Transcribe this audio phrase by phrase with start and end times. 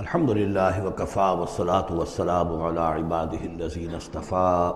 [0.00, 4.74] الحمد لله وكفى والصلاة والسلام على عباده الذين اصطفى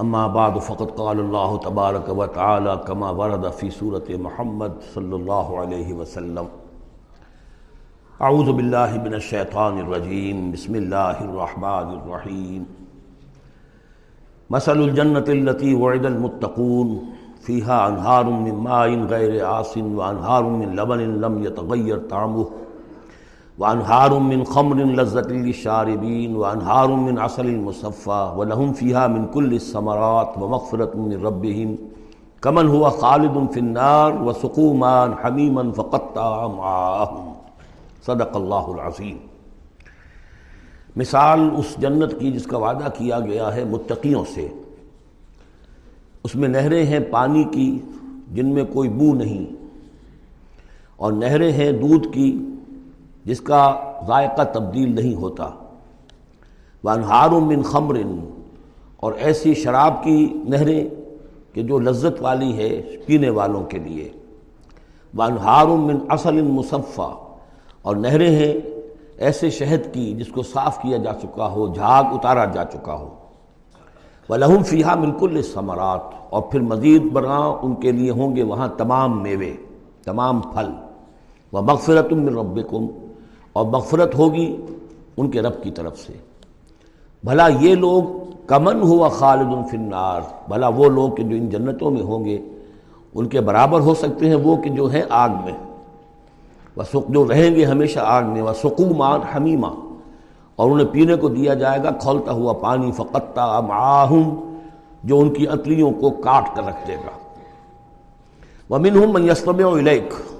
[0.00, 5.92] أما بعد، فقد قال الله تبارك وتعالى كما ورد في سورة محمد صلى الله عليه
[5.92, 6.48] وسلم.
[8.22, 12.66] أعوذ بالله من الشيطان الرجيم بسم الله الرحمن الرحيم
[14.50, 16.88] مثل الجنة التي وعد المتقون
[17.40, 22.48] فيها أنهار من ماء غير عاص وأنهار من لبن لم يتغير طعمه.
[23.58, 30.92] وانہار من خمر لذت للشاربین وانہار من عسل مصفى ولهم فيها من كل الثمرات ومغفرة
[31.06, 31.72] من ربهم
[32.42, 37.32] كمن هو خالد في النار وسقوا ماء فقطع معاهم
[38.06, 39.16] صدق اللہ العظیم.
[40.96, 44.46] مثال اس جنت کی جس کا وعدہ کیا گیا ہے متقیوں سے.
[46.24, 47.66] اس میں نہریں ہیں پانی کی
[48.38, 49.44] جن میں کوئی بو نہیں
[50.96, 52.28] اور نہریں ہیں دودھ کی
[53.28, 53.62] جس کا
[54.06, 55.48] ذائقہ تبدیل نہیں ہوتا۔
[56.84, 57.96] وانہار من خمر،
[58.96, 60.88] اور ایسی شراب کی نہریں
[61.54, 64.08] کہ جو لذت والی ہے پینے والوں کے لیے۔
[65.14, 67.10] وانہار من اصل مصفہ
[67.82, 68.52] اور نہریں ہیں
[69.18, 73.14] ایسے شہد کی جس کو صاف کیا جا چکا ہو، جھاگ اتارا جا چکا ہو۔
[74.28, 78.68] وہ لہم فیحہ بالکل ثمرات اور پھر مزید برآں ان کے لیے ہوں گے وہاں
[78.68, 79.52] تمام میوے،
[80.04, 80.70] تمام پھل۔
[81.52, 82.86] وہ مغفرت من ربکم
[83.58, 84.56] اور مغفرت ہوگی
[85.16, 86.12] ان کے رب کی طرف سے۔
[87.24, 88.02] بھلا یہ لوگ
[88.46, 92.38] کمن ہوا خالد الفنار بھلا وہ لوگ کہ جو ان جنتوں میں ہوں گے،
[93.14, 95.52] ان کے برابر ہو سکتے ہیں وہ کہ جو ہیں آگ میں۔
[96.76, 99.66] وہ جو رہیں گے ہمیشہ آگ میں وہ سکومان حمیمہ۔
[100.56, 104.54] اور انہیں پینے کو دیا جائے گا، کھولتا ہوا پانی فقطہ معاہم،
[105.04, 107.10] جو ان کی اتلیوں کو کاٹ کر رکھ دے گا۔
[108.70, 110.37] وہ منہم من یسلم الیک۔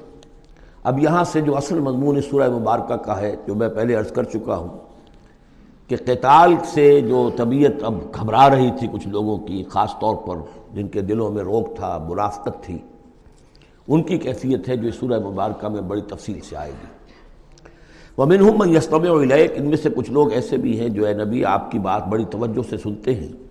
[0.82, 4.24] اب یہاں سے جو اصل مضمون سورہ مبارکہ کا ہے، جو میں پہلے عرض کر
[4.24, 4.68] چکا ہوں،
[5.88, 10.36] کہ قتال سے جو طبیعت اب گھبرا رہی تھی کچھ لوگوں کی، خاص طور پر
[10.74, 12.78] جن کے دلوں میں روک تھا منافقت تھی،
[13.88, 16.86] ان کی کیفیت ہے جو سورہ مبارکہ میں بڑی تفصیل سے آئے گی۔
[18.16, 21.12] وہ منہم من یستم و ان میں سے کچھ لوگ ایسے بھی ہیں جو اے
[21.14, 23.47] نبی آپ کی بات بڑی توجہ سے سنتے ہیں۔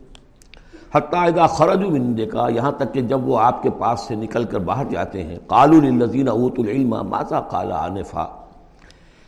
[0.95, 4.59] حتیٰ خرج و کا یہاں تک کہ جب وہ آپ کے پاس سے نکل کر
[4.59, 8.25] باہر جاتے ہیں قالو الزین اوت العلم ماذا قالا عنفا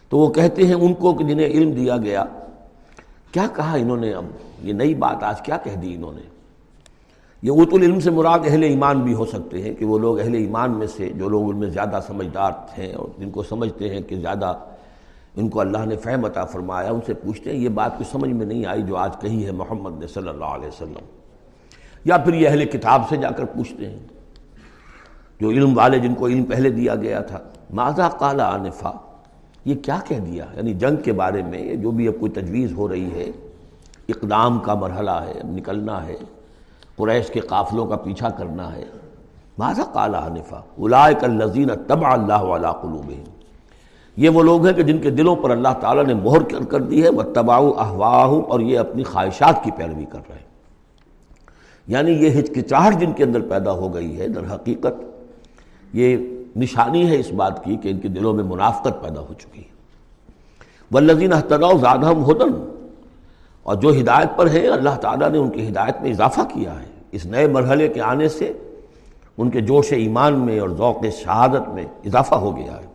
[0.10, 2.26] تو وہ کہتے ہیں ان کو کہ جنہیں علم دیا گیا۔
[3.32, 4.26] کیا کہا انہوں نے اب؟
[4.64, 6.22] یہ نئی بات آج کیا کہہ دی انہوں نے؟
[7.42, 10.34] یہ اوت العلم سے مراد اہل ایمان بھی ہو سکتے ہیں کہ وہ لوگ اہل
[10.34, 14.02] ایمان میں سے، جو لوگ ان میں زیادہ سمجھدار ہیں اور جن کو سمجھتے ہیں
[14.02, 14.54] کہ زیادہ
[15.36, 18.30] ان کو اللہ نے فہم عطا فرمایا، ان سے پوچھتے ہیں، یہ بات کچھ سمجھ
[18.30, 21.19] میں نہیں آئی جو آج کہی ہے محمد نے صلی اللہ علیہ وسلم۔
[22.06, 24.00] یا پھر یہ اہل کتاب سے جا کر پوچھتے ہیں۔
[25.40, 27.40] جو علم والے جن کو علم پہلے دیا گیا تھا،
[27.74, 28.92] ماذا قال آنفا؟
[29.66, 32.90] یہ کیا کہہ دیا؟ یعنی جنگ کے بارے میں جو بھی اب کوئی تجویز ہو
[32.90, 33.32] رہی ہے،
[34.10, 36.16] اقدام کا مرحلہ ہے، اب نکلنا ہے،
[36.96, 38.86] قریش کے قافلوں کا پیچھا کرنا ہے۔
[39.58, 43.24] ماذا قال آنفا؟ اولائک الذین تبع اللہ علی قلوبہم۔
[44.18, 47.04] یہ وہ لوگ ہیں کہ جن کے دلوں پر اللہ تعالیٰ نے مہر کر دی
[47.04, 50.49] ہے وہ تباؤ احواہم اور یہ اپنی خواہشات کی پیروی کر رہے ہیں۔
[51.90, 55.04] یعنی یہ ہچکچاہٹ جن کے اندر پیدا ہو گئی ہے، در حقیقت
[55.94, 56.18] یہ
[56.56, 59.70] نشانی ہے اس بات کی کہ ان کے دلوں میں منافقت پیدا ہو چکی ہے۔
[60.92, 62.70] ولزین احتراء زیادہ ہدن
[63.64, 66.86] اور جو ہدایت پر ہیں، اللہ تعالیٰ نے ان کی ہدایت میں اضافہ کیا ہے۔
[67.12, 68.54] اس نئے مرحلے کے آنے سے
[69.38, 72.88] ان کے جوش ایمان میں اور ذوق شہادت میں اضافہ ہو گیا ہے۔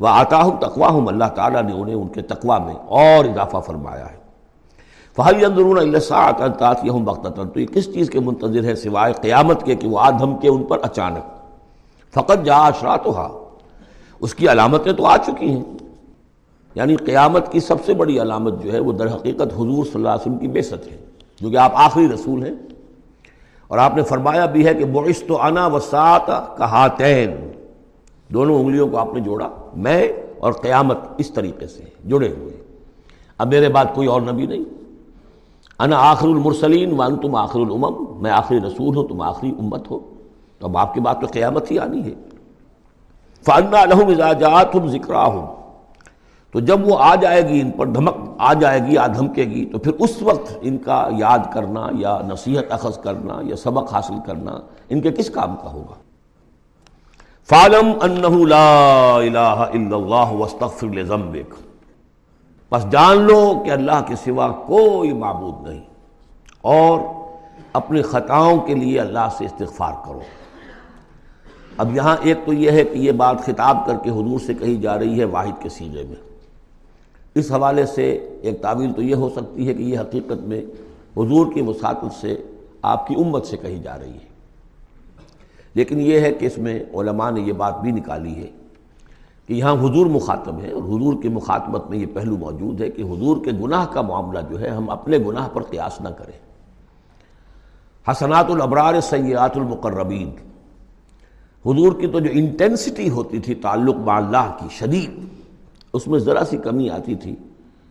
[0.00, 3.56] وہ آتا ہوں تقوا ہوں اللہ تعالیٰ نے انہیں ان کے تقوا میں اور اضافہ
[3.66, 4.19] فرمایا ہے۔
[5.20, 9.62] فہل اندرون الساط الطاط یہ بختر تو یہ کس چیز کے منتظر ہے سوائے قیامت
[9.62, 11.40] کے کہ وہ آدھم کے ان پر اچانک؟
[12.14, 13.28] فقط جا اشرات ہوا
[14.20, 15.62] اس کی علامتیں تو آ چکی ہیں۔
[16.74, 20.08] یعنی قیامت کی سب سے بڑی علامت جو ہے وہ در حقیقت حضور صلی اللہ
[20.08, 20.96] علیہ وسلم کی بے ست ہے،
[21.40, 22.54] جو کہ آپ آخری رسول ہیں۔
[23.68, 27.30] اور آپ نے فرمایا بھی ہے کہ بعث تو انا وسعت کہاتین
[28.28, 30.08] دونوں انگلیوں کو آپ نے جوڑا، میں
[30.38, 32.64] اور قیامت اس طریقے سے جڑے ہوئے۔
[33.38, 34.79] اب میرے بعد کوئی اور نبی نہیں۔
[35.80, 39.98] انا آخر المرسلین وان تم آخر الامم، میں آخری رسول ہوں، تم آخری امت ہو۔
[40.58, 42.14] تو اب آپ کی بات تو قیامت ہی آنی ہے۔
[43.46, 45.14] فانا الحم اجاجات ہم ذکر
[46.52, 49.64] تو جب وہ آ جائے گی، ان پر دھمک آ جائے گی یا دھمکے گی،
[49.66, 54.14] تو پھر اس وقت ان کا یاد کرنا یا نصیحت اخذ کرنا یا سبق حاصل
[54.26, 55.94] کرنا ان کے کس کام کا ہوگا؟
[57.48, 61.69] فالم انہ لا الہ الا اللہ واستغفر لذنبک
[62.70, 65.82] بس جان لو کہ اللہ کے سوا کوئی معبود نہیں
[66.60, 67.00] اور
[67.72, 70.20] اپنی خطاؤں کے لیے اللہ سے استغفار کرو۔
[71.76, 74.76] اب یہاں ایک تو یہ ہے کہ یہ بات خطاب کر کے حضور سے کہی
[74.76, 76.30] جا رہی ہے واحد کے سیغے میں۔
[77.34, 80.60] اس حوالے سے ایک تعویل تو یہ ہو سکتی ہے کہ یہ حقیقت میں
[81.16, 82.42] حضور کی مساطت سے
[82.82, 84.30] آپ کی امت سے کہی جا رہی ہے۔
[85.74, 88.59] لیکن یہ ہے کہ اس میں علماء نے یہ بات بھی نکالی ہے۔
[89.50, 93.02] کہ یہاں حضور مخاطب ہے اور حضور کی مخاطبت میں یہ پہلو موجود ہے کہ
[93.02, 96.38] حضور کے گناہ کا معاملہ جو ہے ہم اپنے گناہ پر قیاس نہ کریں۔
[98.10, 100.28] حسنات الابرار سیئات المقربین۔
[101.66, 105.26] حضور کی تو جو انٹینسٹی ہوتی تھی تعلق با اللہ کی شدید،
[105.92, 107.36] اس میں ذرا سی کمی آتی تھی،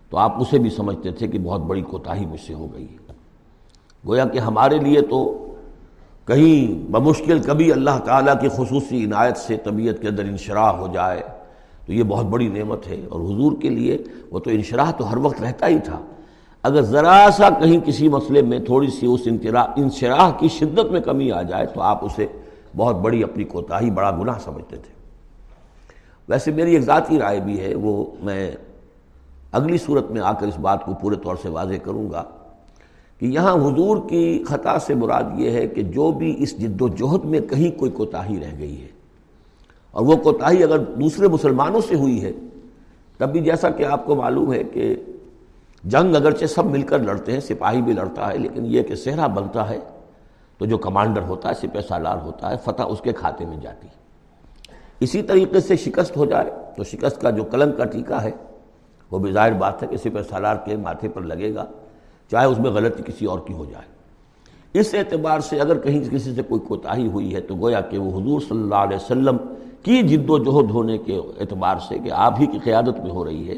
[0.10, 3.14] تو آپ اسے بھی سمجھتے تھے کہ بہت بڑی کوتاہی مجھ سے ہو گئی ہے۔
[4.08, 5.48] گویا کہ ہمارے لیے تو
[6.26, 11.39] کہیں بمشکل کبھی اللہ تعالیٰ کی خصوصی عنایت سے طبیعت کے اندر انشراح ہو جائے۔
[11.90, 13.98] تو یہ بہت بڑی نعمت ہے اور حضور کے لیے
[14.32, 16.00] وہ تو انشراح تو ہر وقت رہتا ہی تھا۔
[16.64, 19.28] اگر ذرا سا کہیں کسی مسئلے میں تھوڑی سی اس
[19.76, 22.28] انشراح کی شدت میں کمی آ جائے تو آپ اسے
[22.76, 24.94] بہت بڑی اپنی کوتاہی، بڑا گناہ سمجھتے تھے۔
[26.30, 28.52] ویسے میری ایک ذاتی رائے بھی ہے، وہ میں
[29.52, 32.24] اگلی صورت میں آ کر اس بات کو پورے طور سے واضح کروں گا
[33.20, 36.88] کہ یہاں حضور کی خطا سے مراد یہ ہے کہ جو بھی اس جد و
[36.88, 38.99] جہد میں کہیں کوئی کوتاہی رہ گئی ہے
[39.92, 42.32] اور وہ کوتاہی اگر دوسرے مسلمانوں سے ہوئی ہے،
[43.18, 44.96] تب بھی جیسا کہ آپ کو معلوم ہے کہ
[45.84, 49.28] جنگ اگرچہ سب مل کر لڑتے ہیں، سپاہی بھی لڑتا ہے، لیکن یہ کہ صحرا
[49.28, 49.80] بنتا ہے
[50.58, 53.88] تو جو کمانڈر ہوتا ہے، سپہ سالار ہوتا ہے، فتح اس کے کھاتے میں جاتی
[53.88, 53.98] ہے۔
[55.00, 58.32] اسی طریقے سے شکست ہو جائے تو شکست کا جو کلنگ کا ٹیکہ ہے،
[59.12, 61.66] وہ بھی ظاہر بات ہے کہ سپہ سالار کے ماتھے پر لگے گا،
[62.32, 63.88] چاہے اس میں غلطی کسی اور کی ہو جائے۔
[64.74, 68.22] اس اعتبار سے اگر کہیں کسی سے کوئی کوتاہی ہوئی ہے، تو گویا کہ وہ
[68.22, 69.38] حضور صلی اللہ علیہ وسلم
[69.84, 73.26] کی جد و جہد ہونے کے اعتبار سے کہ آپ ہی کی قیادت میں ہو
[73.26, 73.56] رہی ہے،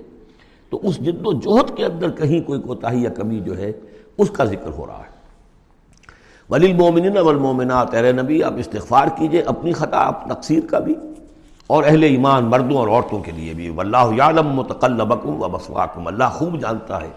[0.69, 3.71] تو اس جد و جہد کے اندر کہیں کوئی کوتاہی یا کمی جو ہے،
[4.17, 5.11] اس کا ذکر ہو رہا ہے۔
[6.49, 10.95] ولی المومنین والمومنات اے نبی، آپ استغفار کیجیے اپنی خطا، آپ تقصیر کا بھی،
[11.67, 16.23] اور اہل ایمان مردوں اور عورتوں کے لیے بھی۔ واللہ یعلم متقلبکم و مسواکم اللہ
[16.33, 17.09] خوب جانتا ہے۔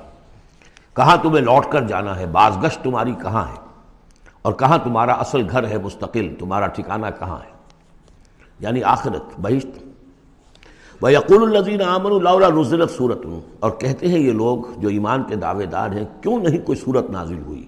[0.97, 3.61] کہاں تمہیں لوٹ کر جانا ہے؟ بعض تمہاری کہاں ہے؟
[4.43, 7.54] اور کہاں تمہارا اصل گھر ہے مستقل؟ تمہارا ٹھکانہ کہاں ہے؟
[8.61, 9.83] یعنی آخرت، بہشت۔
[11.03, 15.23] وہ یقول الزین امن اللہ رضرت صورت ہوں اور کہتے ہیں یہ لوگ جو ایمان
[15.23, 17.65] کے دعوے دار ہیں، کیوں نہیں کوئی صورت نازل ہوئی؟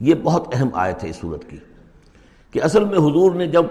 [0.00, 1.56] یہ بہت اہم آیت ہے اس صورت کی،
[2.54, 3.64] کہ اصل میں حضور نے جب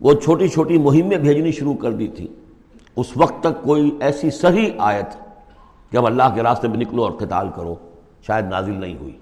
[0.00, 2.26] وہ چھوٹی چھوٹی مہمیں بھیجنی شروع کر دی تھی،
[2.96, 5.16] اس وقت تک کوئی ایسی صحیح آیت
[5.92, 7.74] جب اللہ کے راستے میں نکلو اور قتال کرو،
[8.26, 9.16] شاید نازل نہیں ہوئی۔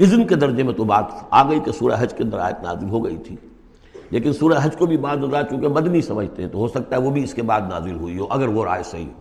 [0.00, 2.88] اذن کے درجے میں تو بات آ گئی کہ سورہ حج کے اندر آیت نازل
[2.88, 3.36] ہو گئی تھی۔
[4.10, 7.00] لیکن سورہ حج کو بھی بعد نظر چونکہ مدنی سمجھتے ہیں تو ہو سکتا ہے
[7.00, 9.20] وہ بھی اس کے بعد نازل ہوئی ہو، اگر وہ رائے صحیح ہو۔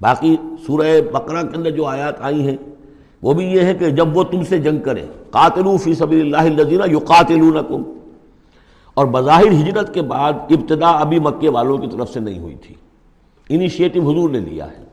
[0.00, 0.36] باقی
[0.66, 2.56] سورہ بقرہ کے اندر جو آیات آئی ہیں،
[3.22, 6.60] وہ بھی یہ ہے کہ جب وہ تم سے جنگ کریں، قاتلو فی سبیل اللہ
[6.60, 7.82] الذین یقاتلونکم۔
[8.94, 12.74] اور بظاہر ہجرت کے بعد ابتدا ابھی مکے والوں کی طرف سے نہیں ہوئی تھی۔
[13.48, 14.84] انیشیٹو حضور نے لیا ہے۔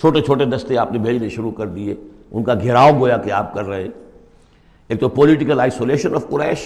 [0.00, 1.94] چھوٹے چھوٹے دستے آپ نے بھیجنے شروع کر دیے۔
[2.30, 3.88] ان کا گھیراؤ گویا کہ آپ کر رہے
[4.88, 6.58] ایک تو پولیٹیکل آئسولیشن آف قریش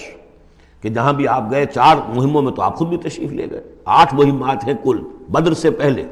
[0.81, 3.63] کہ جہاں بھی آپ گئے چار مہموں میں تو آپ خود بھی تشریف لے گئے۔
[3.85, 6.05] آٹھ مہمات ہیں کل، بدر سے پہلے۔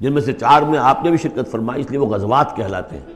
[0.00, 2.96] جن میں سے چار میں آپ نے بھی شرکت فرمائی، اس لیے وہ غزوات کہلاتے
[2.96, 3.06] ہیں۔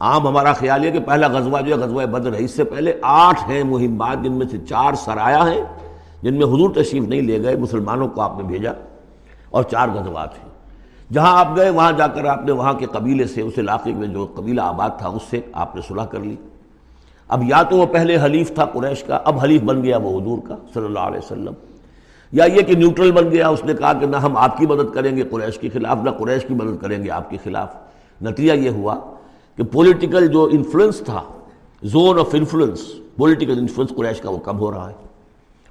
[0.00, 2.92] عام ہمارا خیال ہے کہ پہلا غزوہ جو ہے، غزوہ بدر ہے اس سے پہلے
[3.02, 5.60] آٹھ ہیں مہمات، جن میں سے چار سرایا ہیں،
[6.22, 8.72] جن میں حضور تشریف نہیں لے گئے، مسلمانوں کو آپ نے بھیجا۔
[9.50, 10.48] اور چار غزوات ہیں۔
[11.12, 14.08] جہاں آپ گئے، وہاں جا کر آپ نے وہاں کے قبیلے سے، اس علاقے میں
[14.08, 16.36] جو قبیلہ آباد تھا، اس سے آپ نے صلح کر لی۔
[17.28, 20.38] اب یا تو وہ پہلے حلیف تھا قریش کا، اب حلیف بن گیا وہ حضور
[20.48, 21.52] کا، صلی اللہ علیہ وسلم۔
[22.32, 24.94] یا یہ کہ نیوٹرل بن گیا، اس نے کہا کہ نہ ہم آپ کی مدد
[24.94, 27.76] کریں گے قریش کے خلاف، نہ قریش کی مدد کریں گے آپ کے خلاف۔
[28.22, 28.96] نتیجہ یہ ہوا
[29.56, 31.22] کہ پولیٹیکل جو انفلوئنس تھا
[31.82, 34.94] zone of influence political influence قریش کا وہ کم ہو رہا ہے۔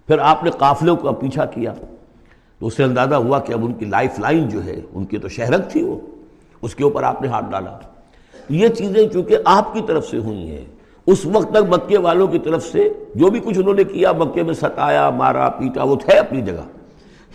[0.08, 1.74] پھر آپ نے قافلوں کا پیچھا کیا۔
[2.60, 5.18] تو اس سے اندازہ ہوا کہ اب ان کی لائف لائن جو ہے، ان کی
[5.18, 6.00] تو شہرت تھی وہ،
[6.62, 7.78] اس کے اوپر آپ نے ہاتھ ڈالا۔
[8.50, 10.66] یہ چیزیں چونکہ آپ کی طرف سے ہوئی ہیں
[11.08, 14.44] اس وقت تک مکے والوں کی طرف سے جو بھی کچھ انہوں نے کیا، مکے
[14.44, 16.66] میں ستایا، مارا، پیٹا، وہ تھے اپنی جگہ۔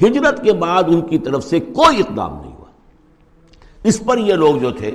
[0.05, 2.71] ہجرت کے بعد ان کی طرف سے کوئی اقدام نہیں ہوا۔
[3.85, 4.91] اس پر یہ لوگ جو تھے،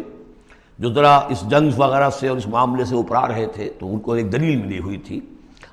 [0.80, 4.00] جو ذرا اس جنگ وغیرہ سے اور اس معاملے سے اوپرا رہے تھے، تو ان
[4.00, 5.20] کو ایک دلیل ملی ہوئی تھی۔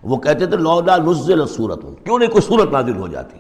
[0.03, 3.39] وہ کہتے تھے لودا نزل صورت کیوں نہیں کوئی صورت نازل ہو جاتی؟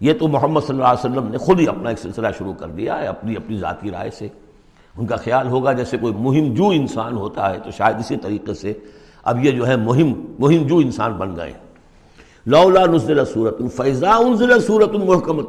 [0.00, 2.68] یہ تو محمد صلی اللہ علیہ وسلم نے خود ہی اپنا ایک سلسلہ شروع کر
[2.68, 4.28] دیا ہے، اپنی اپنی ذاتی رائے سے۔
[4.98, 8.54] ان کا خیال ہوگا جیسے کوئی مہم جو انسان ہوتا ہے تو شاید اسی طریقے
[8.54, 8.72] سے
[9.24, 11.52] اب یہ جو ہے مہم مہم جو انسان بن گئے
[12.46, 15.48] لولا نزل صورت فیضا انزل صورت محکمت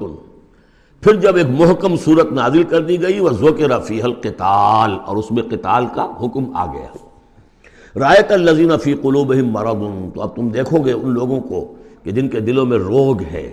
[1.03, 5.31] پھر جب ایک محکم صورت نازل کر دی گئی وہ ذوق رفیع القتال، اور اس
[5.31, 9.83] میں قتال کا حکم آ گیا۔ رایت الزین فی قلوبہم مرض۔
[10.13, 11.73] تو اب تم دیکھو گے ان لوگوں کو
[12.03, 13.47] کہ جن کے دلوں میں روگ ہے۔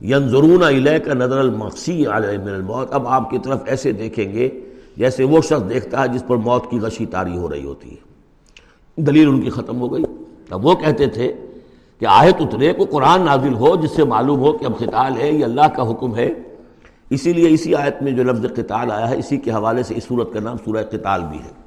[0.00, 4.48] ینظرون علیہ کا نظر المقسی علیہ من الموت۔ اب آپ کی طرف ایسے دیکھیں گے
[4.96, 8.06] جیسے وہ شخص دیکھتا ہے جس پر موت کی غشی تاری ہو رہی ہوتی ہے۔
[9.02, 10.02] دلیل ان کی ختم ہو گئی۔
[10.50, 11.32] اب وہ کہتے تھے
[12.00, 15.30] کہ آیت اترے کو قرآن نازل ہو جس سے معلوم ہو کہ اب قتال ہے،
[15.30, 16.30] یہ اللہ کا حکم ہے۔
[17.10, 20.04] اسی لیے اسی آیت میں جو لفظ قتال آیا ہے، اسی کے حوالے سے اس
[20.04, 21.66] صورت کا نام سورہ قتال بھی ہے۔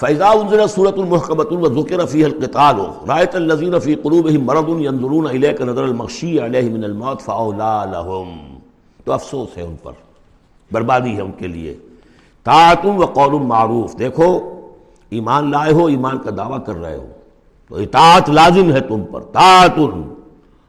[0.00, 2.76] فیضا انزل صورت المحکمت ذکر فی القتال
[3.08, 8.36] رایت الذین فی قلوبہم مرض ينظرون الیک نظر المخشی علیہ من الموت فاولا لهم۔
[9.04, 9.92] تو افسوس ہے ان پر۔
[10.74, 11.76] بربادی ہے ان کے لیے۔
[12.44, 14.60] طاعتم و قول معروف۔ دیکھو،
[15.10, 17.06] ایمان لائے ہو، ایمان کا دعویٰ کر رہے ہو۔
[17.68, 19.78] تو اطاعت لازم ہے تم پر۔ طاعت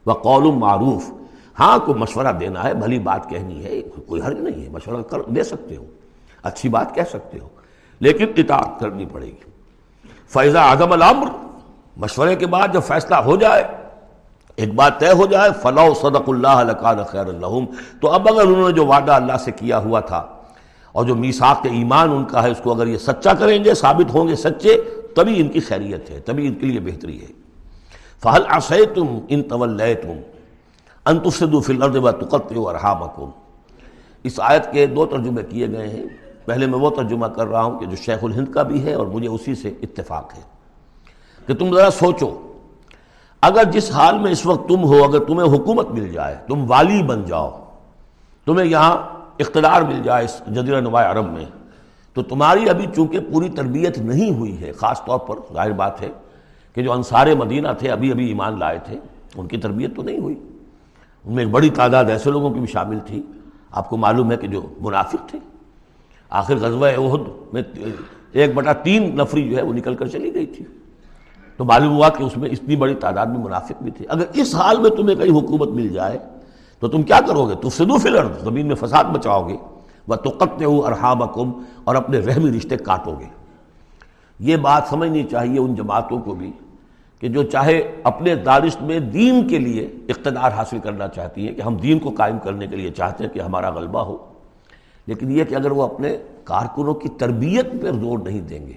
[0.05, 1.11] و قول معروف۔
[1.59, 5.21] ہاں کوئی مشورہ دینا ہے، بھلی بات کہنی ہے، کوئی حرج نہیں ہے، مشورہ کر
[5.21, 5.85] دے سکتے ہو۔
[6.43, 7.47] اچھی بات کہہ سکتے ہو،
[7.99, 9.51] لیکن اطاعت کرنی پڑے گی۔
[10.27, 11.27] فیضا اعظم العمر
[11.97, 13.63] مشورے کے بعد جب فیصلہ ہو جائے
[14.55, 17.65] ایک بات طے ہو جائے فلاح صدق اللہ خیر الحم
[18.01, 20.25] تو اب اگر انہوں نے جو وعدہ اللہ سے کیا ہوا تھا
[20.91, 24.13] اور جو میساک ایمان ان کا ہے، اس کو اگر یہ سچا کریں گے، ثابت
[24.13, 24.81] ہوں گے سچے،
[25.15, 27.27] تبھی ان کی خیریت ہے، تبھی ان کے لیے بہتری ہے۔
[28.23, 30.21] فہل آسے تم ان طول تم
[31.05, 31.95] انتفسدو فی الارض
[33.17, 33.29] و
[34.23, 36.05] اس آیت کے دو ترجمے کیے گئے ہیں۔
[36.45, 39.07] پہلے میں وہ ترجمہ کر رہا ہوں کہ جو شیخ الہند کا بھی ہے اور
[39.07, 40.41] مجھے اسی سے اتفاق ہے۔
[41.47, 42.54] کہ تم ذرا سوچو
[43.45, 47.03] اگر جس حال میں اس وقت تم ہو، اگر تمہیں حکومت مل جائے، تم والی
[47.03, 47.49] بن جاؤ،
[48.45, 48.97] تمہیں یہاں
[49.39, 51.45] اقتدار مل جائے اس جزیرہ نما عرب میں،
[52.13, 56.09] تو تمہاری ابھی چونکہ پوری تربیت نہیں ہوئی ہے، خاص طور پر ظاہر بات ہے
[56.73, 58.99] کہ جو انصار مدینہ تھے، ابھی ابھی ایمان لائے تھے،
[59.35, 60.35] ان کی تربیت تو نہیں ہوئی۔
[61.25, 63.21] ان میں ایک بڑی تعداد ایسے لوگوں کی بھی شامل تھی،
[63.71, 65.39] آپ کو معلوم ہے کہ جو منافق تھے۔
[66.29, 67.61] آخر غزوہ عہد میں
[68.31, 70.65] ایک بٹا تین نفری جو ہے وہ نکل کر چلی گئی تھی۔
[71.57, 74.55] تو معلوم ہوا کہ اس میں اتنی بڑی تعداد میں منافق بھی تھے۔ اگر اس
[74.55, 76.17] حال میں تمہیں کہیں حکومت مل جائے،
[76.79, 79.57] تو تم کیا کرو گے؟ تو سدو فلر زمین میں فساد بچاؤ گے۔
[80.07, 81.21] وہ تو قطع ارحام
[81.83, 83.25] اور اپنے رحمی رشتے کاٹو گے۔
[84.39, 86.51] یہ بات سمجھنی چاہیے ان جماعتوں کو بھی
[87.19, 91.61] کہ جو چاہے اپنے دارشت میں دین کے لیے اقتدار حاصل کرنا چاہتی ہیں، کہ
[91.61, 94.17] ہم دین کو قائم کرنے کے لیے چاہتے ہیں کہ ہمارا غلبہ ہو۔
[95.07, 98.73] لیکن یہ کہ اگر وہ اپنے کارکنوں کی تربیت پر زور نہیں دیں گے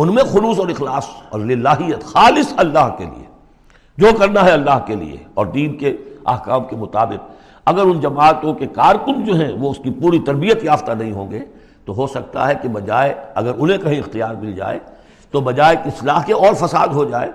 [0.00, 3.24] ان میں خلوص اور اخلاص اور للہیت، خالص اللہ کے لیے۔
[3.98, 7.32] جو کرنا ہے اللہ کے لیے اور دین کے احکام کے مطابق۔
[7.64, 11.30] اگر ان جماعتوں کے کارکن جو ہیں وہ اس کی پوری تربیت یافتہ نہیں ہوں
[11.30, 11.40] گے،
[11.84, 14.78] تو ہو سکتا ہے کہ بجائے اگر انہیں کہیں اختیار مل جائے،
[15.30, 17.30] تو بجائے کہ اصلاح کے اور فساد ہو جائے۔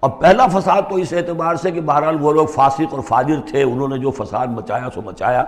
[0.00, 3.62] اور پہلا فساد تو اس اعتبار سے کہ بہرحال وہ لوگ فاسق اور فاجر تھے،
[3.62, 5.44] انہوں نے جو فساد مچایا سو مچایا۔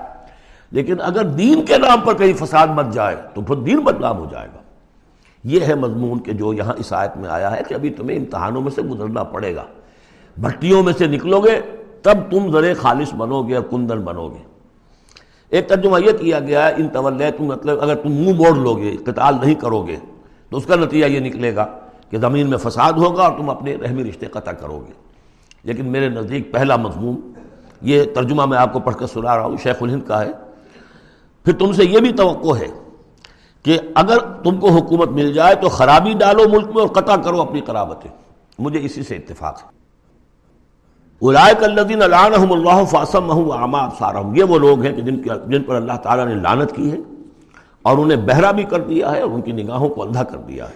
[0.70, 4.26] لیکن اگر دین کے نام پر کہیں فساد مت جائے، تو پھر دین بدنام ہو
[4.30, 4.59] جائے گا۔
[5.44, 8.60] یہ ہے مضمون کہ جو یہاں اس آیت میں آیا ہے کہ ابھی تمہیں امتحانوں
[8.60, 9.64] میں سے گزرنا پڑے گا۔
[10.40, 11.60] بھٹیوں میں سے نکلو گے،
[12.02, 14.42] تب تم ذرے خالص بنو گے اور کندن بنو گے۔
[15.48, 18.74] ایک ترجمہ یہ کیا گیا ہے، ان طول تم مطلب اگر تم منہ موڑ لو
[18.74, 19.96] گے، قتال نہیں کرو گے،
[20.50, 21.66] تو اس کا نتیجہ یہ نکلے گا
[22.10, 24.92] کہ زمین میں فساد ہوگا اور تم اپنے رحمی رشتے قطع کرو گے۔
[25.64, 27.20] لیکن میرے نزدیک پہلا مضمون،
[27.80, 30.30] یہ ترجمہ میں آپ کو پڑھ کر سنا رہا ہوں، شیخ الہند کا ہے۔
[31.44, 32.68] پھر تم سے یہ بھی توقع ہے
[33.62, 37.40] کہ اگر تم کو حکومت مل جائے تو خرابی ڈالو ملک میں اور قطع کرو
[37.40, 38.10] اپنی قرابتیں۔
[38.58, 39.80] مجھے اسی سے اتفاق ہے۔
[41.64, 43.50] الدین اللہ فاسم
[43.98, 46.96] سارم یہ وہ لوگ ہیں کہ جن جن پر اللہ تعالیٰ نے لانت کی ہے
[47.82, 50.68] اور انہیں بہرا بھی کر دیا ہے اور ان کی نگاہوں کو اندھا کر دیا
[50.68, 50.74] ہے۔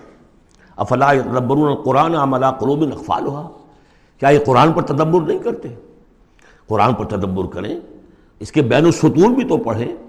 [0.77, 3.49] افلا ربرون قرآن عملہ قروب اقفال ہوا
[4.19, 5.69] کیا یہ قرآن پر تدبر نہیں کرتے؟
[6.67, 7.81] قرآن پر تدبر کریں۔
[8.41, 10.04] اس کے بین السطور بھی تو پڑھیں۔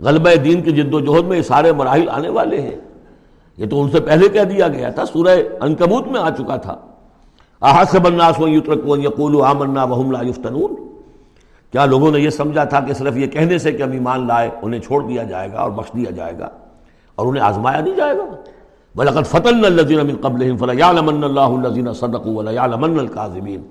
[0.00, 2.76] غلبہ دین کی جد و جہد میں یہ سارے مراحل آنے والے ہیں۔
[3.56, 6.76] یہ تو ان سے پہلے کہہ دیا گیا تھا، سورہ انکبوت میں آ چکا تھا۔
[7.62, 10.74] احاط بناس و یترک یقول آمنا وحم لا یفتنون۔
[11.70, 14.50] کیا لوگوں نے یہ سمجھا تھا کہ صرف یہ کہنے سے کہ ہم ایمان لائے،
[14.62, 16.48] انہیں چھوڑ دیا جائے گا اور بخش دیا جائے گا؟
[17.14, 18.22] اور انہیں آزمایا نہیں جائے گا؟
[18.96, 23.62] بلقت فتن الزین من قبل فلیعلمن اللہ الزین صدق ولیعلمن القاظمین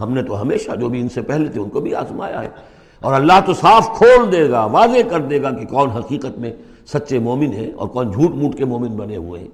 [0.00, 2.48] ہم نے تو ہمیشہ جو بھی ان سے پہلے تھے، ان کو بھی آزمایا ہے۔
[3.00, 6.52] اور اللہ تو صاف کھول دے گا، واضح کر دے گا کہ کون حقیقت میں
[6.86, 9.48] سچے مومن ہیں اور کون جھوٹ موٹ کے مومن بنے ہوئے ہیں۔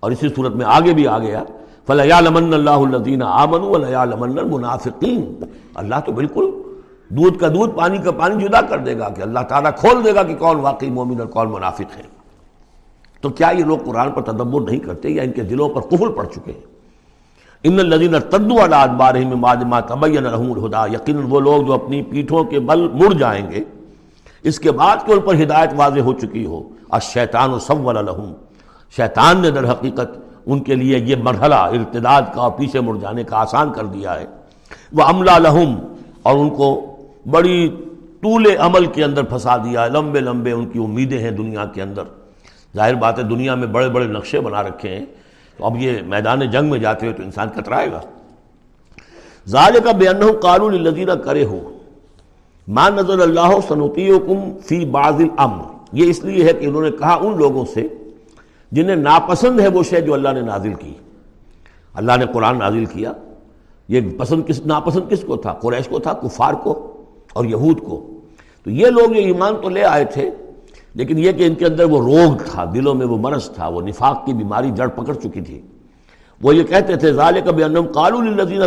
[0.00, 1.44] اور اسی صورت میں آگے بھی آ گیا
[1.86, 5.34] فلیعلمن اللہ الزین آمن ولیعلمن المنافقین
[5.74, 6.50] اللہ تو بالکل
[7.08, 10.14] دودھ کا دودھ، پانی کا پانی جدا کر دے گا کہ اللہ تعالیٰ کھول دے
[10.14, 12.02] گا کہ کون واقعی مومن اور کون منافق ہے۔
[13.20, 16.12] تو کیا یہ لوگ قرآن پر تدبر نہیں کرتے یا ان کے دلوں پر قفل
[16.12, 16.75] پڑ چکے ہیں؟
[17.64, 22.44] ان الدین تدو ادبار میں ماجما تبین رحم الہدا یقین وہ لوگ جو اپنی پیٹھوں
[22.44, 23.62] کے بل مڑ جائیں گے،
[24.44, 26.62] اس کے بعد کہ ان پر ہدایت واضح ہو چکی ہو.
[26.88, 28.32] اور شیطان و سب الحم
[28.96, 30.10] شیطان نے در حقیقت
[30.46, 34.18] ان کے لیے یہ مرحلہ، ارتداد کا اور پیچھے مڑ جانے کا آسان کر دیا
[34.20, 34.26] ہے.
[34.92, 35.74] وہ عملہ لہم
[36.22, 36.68] اور ان کو
[37.30, 37.68] بڑی
[38.22, 42.04] طول عمل کے اندر پھنسا دیا لمبے لمبے ان کی امیدیں ہیں دنیا کے اندر.
[42.76, 45.04] ظاہر بات ہے دنیا میں بڑے بڑے نقشے بنا رکھے ہیں
[45.56, 48.00] تو اب یہ میدان جنگ میں جاتے ہوئے تو انسان کترائے گا۔
[49.48, 50.06] ظال کا بے
[50.42, 51.78] قانون الزیرہ کرے ہو
[52.68, 54.10] مان نظر اللہ سنوتی
[54.64, 57.88] فی باز الامر۔ یہ اس لیے ہے کہ انہوں نے کہا ان لوگوں سے
[58.72, 60.94] جنہیں ناپسند ہے وہ شے جو اللہ نے نازل کی۔
[61.94, 63.12] اللہ نے قرآن نازل کیا۔
[63.88, 68.20] یہ پسند کس، ناپسند کس کو تھا؟ قریش کو تھا، کفار کو اور یہود کو۔
[68.64, 70.30] تو یہ لوگ یہ ایمان تو لے آئے تھے۔
[70.96, 73.80] لیکن یہ کہ ان کے اندر وہ روگ تھا، دلوں میں وہ مرض تھا، وہ
[73.80, 75.60] نفاق کی بیماری جڑ پکڑ چکی تھی۔
[76.40, 78.18] وہ یہ کہتے تھے ظال کب انم کالو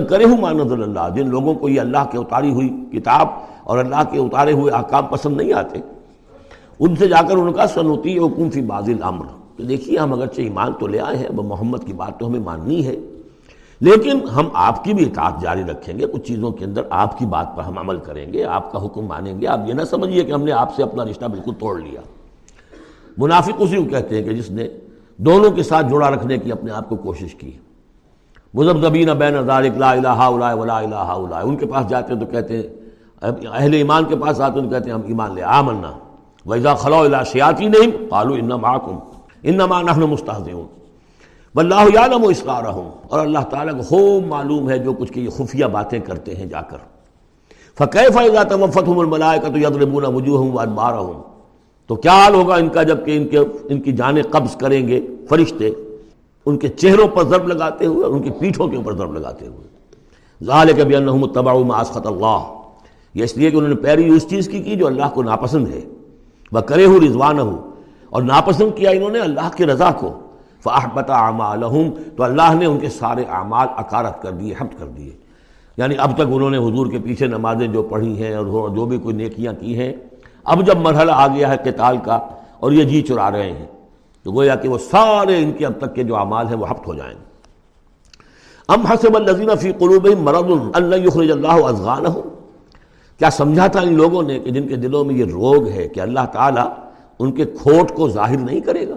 [0.09, 3.27] کرے ہوں ماند اللہ، جن لوگوں کو یہ اللہ کے اتاری ہوئی کتاب
[3.63, 5.79] اور اللہ کے اتارے ہوئے احکام پسند نہیں آتے۔
[6.79, 9.25] ان سے جا کر ان کا سنوتی حکم فی بازل امر
[9.57, 12.39] تو دیکھیے، ہم اگرچہ ایمان تو لے آئے ہیں، وہ محمد کی بات تو ہمیں
[12.39, 12.95] ماننی ہے،
[13.81, 17.25] لیکن ہم آپ کی بھی اطاعت جاری رکھیں گے، کچھ چیزوں کے اندر آپ کی
[17.25, 20.23] بات پر ہم عمل کریں گے، آپ کا حکم مانیں گے۔ آپ یہ نہ سمجھیے
[20.23, 22.01] کہ ہم نے آپ سے اپنا رشتہ بالکل توڑ لیا۔
[23.19, 24.67] منافق اسی کو کہتے ہیں کہ جس نے
[25.17, 27.51] دونوں کے ساتھ جوڑا رکھنے کی اپنے آپ کو کوشش کی۔
[28.53, 32.57] مذہب بین لا الہ الا ولا الہ الا ان کے پاس جاتے ہیں تو کہتے
[32.57, 32.67] ہیں
[33.21, 35.91] اہل ایمان کے پاس آتے ہیں تو کہتے ہیں، ہم ایمان لے، آمنا۔
[36.45, 38.97] ویزا خلو الا سیاتی نہیں قالو انما آکم
[39.43, 40.67] انما نحن مستحزئون
[41.55, 45.99] واللہ یعلم اسرارہم اور اللہ تعالیٰ کو خوب معلوم ہے جو کچھ کی خفیہ باتیں
[45.99, 46.77] کرتے ہیں جا کر۔
[47.77, 51.21] فکیف اذا توفتهم الملائکۃ یضربون وجوہهم وادبارہم۔
[51.89, 55.07] تو کیا حال ہوگا ان کا جبکہ ان کے ان کی جانیں قبض کریں گے
[55.29, 55.69] فرشتے؟
[56.45, 59.47] ان کے چہروں پر ضرب لگاتے ہوئے اور ان کی پیٹھوں کے اوپر ضرب لگاتے
[59.47, 59.67] ہوئے۔
[60.43, 62.61] ظالک بانہم اتبعوا ما اسخط اللہ
[63.13, 65.67] یہ اس لیے کہ انہوں نے پیری اس چیز کی کی جو اللہ کو ناپسند
[65.67, 65.81] ہے۔
[66.51, 67.69] وہ کرے ہو رضوان ہو
[68.09, 70.19] اور ناپسند کیا انہوں نے اللہ کی رضا کو۔
[70.63, 75.11] فاحبط اعمالہم تو اللہ نے ان کے سارے اعمال اکارت کر دیے حبت کر دیے۔
[75.77, 78.97] یعنی اب تک انہوں نے حضور کے پیچھے نمازیں جو پڑھی ہیں اور جو بھی
[78.97, 79.93] کوئی نیکیاں کی ہیں
[80.43, 82.19] اب جب مرحلہ آ گیا ہے قتال کا
[82.59, 83.65] اور یہ جی چرا رہے ہیں
[84.23, 86.87] تو گویا کہ وہ سارے ان کے اب تک کے جو اعمال ہیں وہ ہفت
[86.87, 87.23] ہو جائیں گے۔
[88.67, 92.21] ام حسب الزین فی قلوب مرض اللہ یخرج اللہ ازغان ہو
[93.19, 95.99] کیا سمجھا تھا ان لوگوں نے کہ جن کے دلوں میں یہ روگ ہے کہ
[95.99, 96.69] اللہ تعالیٰ
[97.19, 98.95] ان کے کھوٹ کو ظاہر نہیں کرے گا؟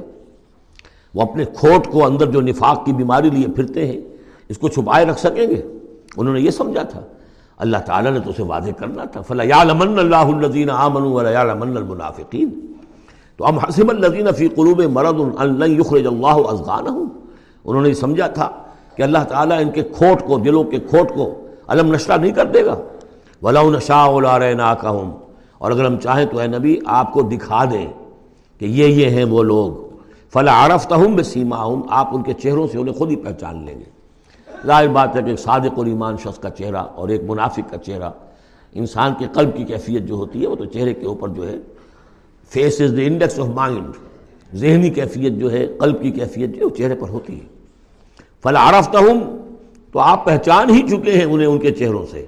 [1.14, 4.00] وہ اپنے کھوٹ کو اندر جو نفاق کی بیماری لیے پھرتے ہیں،
[4.48, 5.62] اس کو چھپائے رکھ سکیں گے؟
[6.16, 7.00] انہوں نے یہ سمجھا تھا۔
[7.62, 11.42] اللہ تعالیٰ نے تو اسے واضح کرنا تھا۔ فلا یا لمن اللہ الزین آمن ولا
[11.42, 12.48] لمن المنافقین
[13.36, 16.86] تو ام حسب الزین فی قلوب مرد اللہ یخرج اللہ ازغان
[17.64, 18.48] انہوں نے سمجھا تھا
[18.96, 21.34] کہ اللہ تعالیٰ ان کے کھوٹ کو، دلوں کے کھوٹ کو
[21.68, 22.76] علم نشرہ نہیں کر دے گا۔
[23.42, 24.74] ولا نشا اولا رنا
[25.58, 27.86] اور اگر ہم چاہیں تو اے نبی آپ کو دکھا دیں
[28.58, 29.70] کہ یہ یہ ہیں وہ لوگ۔
[30.32, 31.56] فلا عرفت ہوں سیما
[31.90, 34.01] آپ ان کے چہروں سے انہیں خود ہی پہچان لیں گے۔
[34.66, 37.78] ظاہر بات ہے کہ ایک صادق اور ایمان شخص کا چہرہ اور ایک منافق کا
[37.78, 38.10] چہرہ
[38.74, 41.56] انسان کے قلب کی کیفیت جو ہوتی ہے وہ تو چہرے کے اوپر جو ہے
[42.52, 43.90] face is the index of mind,
[44.52, 47.46] ذہنی کیفیت جو ہے، قلب کی کیفیت جو ہے وہ چہرے پر ہوتی ہے۔
[48.44, 49.20] فلا عرفت ہوں
[49.92, 52.24] تو آپ پہچان ہی چکے ہیں انہیں ان کے چہروں سے۔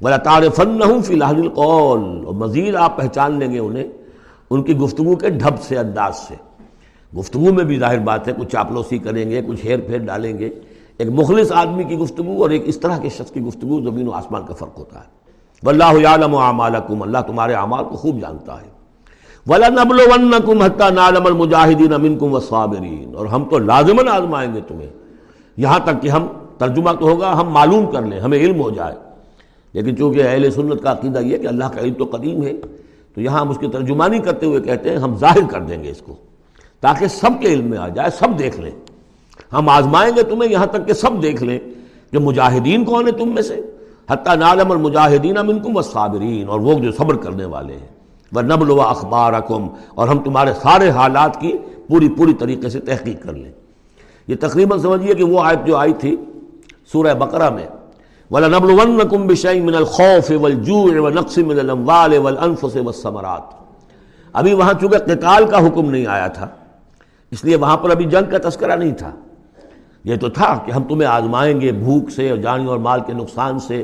[0.00, 3.88] بلا تار فن نہ ہوں فی الحال القول، اور مزید آپ پہچان لیں گے انہیں
[4.50, 6.34] ان کی گفتگو کے ڈھب سے، انداز سے۔
[7.12, 10.50] گفتگو میں بھی ظاہر بات ہے، کچھ چاپلوسی کریں گے، کچھ ہیر پھیر ڈالیں گے۔
[11.00, 14.10] ایک مخلص آدمی کی گفتگو اور ایک اس طرح کے شخص کی گفتگو، زمین و
[14.10, 15.04] آسمان کا فرق ہوتا ہے۔
[15.64, 18.66] واللہ یعلم اعمالکم، اللہ تمہارے اعمال کو خوب جانتا ہے۔
[19.46, 24.88] وَلَنَبْلُوَنَّكُمْ حَتَّى نَعْلَمَ الْمُجَاهِدِينَ مِنْكُمْ وَالصَّابِرِينَ۔ اور ہم تو لازماً آزمائیں گے تمہیں۔
[25.56, 26.26] یہاں تک کہ ہم
[26.58, 28.94] ترجمہ تو ہوگا، ہم معلوم کر لیں، ہمیں علم ہو جائے۔
[29.72, 32.52] لیکن چونکہ اہل سنت کا عقیدہ یہ کہ اللہ کا علم تو قدیم ہے،
[33.14, 35.90] تو یہاں ہم اس کی ترجمانی کرتے ہوئے کہتے ہیں، ہم ظاہر کر دیں گے
[35.90, 36.14] اس کو،
[36.80, 38.89] تاکہ سب کے علم میں آ جائے، سب دیکھ لیں۔
[39.52, 41.58] ہم آزمائیں گے تمہیں یہاں تک کہ سب دیکھ لیں
[42.12, 43.60] کہ مجاہدین کون ہیں تم میں سے؟
[44.10, 47.88] حتیٰ نالم المجاہدین منکم والصابرین، اور وہ جو صبر کرنے والے ہیں۔
[48.32, 51.52] وہ نبل و اخبار اور ہم تمہارے سارے حالات کی
[51.88, 53.52] پوری پوری طریقے سے تحقیق کر لیں۔
[54.28, 56.16] یہ تقریباً سمجھیے کہ وہ آیت جو آئی تھی
[56.92, 57.66] سورہ بقرہ میں،
[58.30, 63.54] وَلَنَبْلُوَنَّكُمْ بِشَيْءٍ مِّنَ الْخَوْفِ وَالْجُوعِ وَنَقْصٍ مِّنَ الْأَمْوَالِ وَالْأَنفُسِ وَالثَّمَرَاتِ۔
[64.32, 66.46] ابھی وہاں چونکہ قتال کا حکم نہیں آیا تھا،
[67.30, 69.10] اس لیے وہاں پر ابھی جنگ کا تذکرہ نہیں تھا۔
[70.04, 73.12] یہ تو تھا کہ ہم تمہیں آزمائیں گے بھوک سے اور جانی اور مال کے
[73.12, 73.82] نقصان سے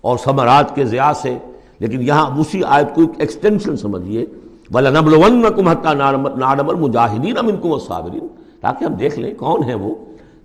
[0.00, 1.38] اور ثمرات کے ضیاء سے۔
[1.78, 4.26] لیکن یہاں اسی آیت کو ایک ایکسٹینشن سمجھیے۔
[4.70, 5.68] بلا نبل ون کم
[6.38, 8.26] نارم المجاہدین امن کم صابرین
[8.60, 9.94] تاکہ ہم دیکھ لیں کون ہے وہ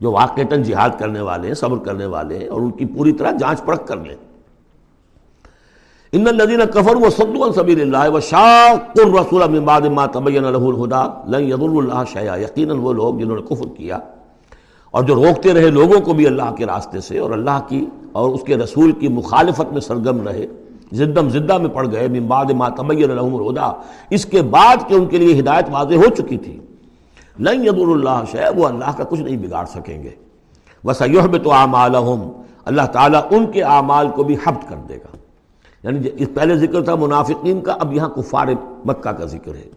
[0.02, 3.32] جو واقعتاً جہاد کرنے والے ہیں، صبر کرنے والے ہیں اور ان کی پوری طرح
[3.32, 4.16] جانچ پرکھ کر لیں۔
[6.12, 11.32] ان الذين كفروا وصدوا عن سبيل الله وشاقوا الرسول من بعد ما تبين له الهدى،
[11.32, 14.00] لن يضر الله شيئا۔ یقینا وہ لوگ جنہوں نے کفر کیا
[14.92, 18.30] اور جو روکتے رہے لوگوں کو بھی اللہ کے راستے سے اور اللہ کی اور
[18.30, 20.48] اس کے رسول کی مخالفت میں سرگم رہے
[20.94, 23.72] زدم زدہ میں پڑ گئے، من بعد ما تبین لهم الہدا
[24.10, 26.60] اس کے بعد کہ ان کے لیے ہدایت واضح ہو چکی تھی۔
[27.40, 30.10] لن یدور اللہ شے وہ اللہ کا کچھ نہیں بگاڑ سکیں گے۔
[30.84, 32.30] وسیحبط اعمالهم
[32.66, 35.18] اللہ تعالیٰ ان کے اعمال کو بھی حبت کر دے گا۔
[35.84, 38.48] یعنی اس پہلے ذکر تھا، منافقین کا، اب یہاں کفار
[38.86, 39.70] مکہ کا ذکر ہے۔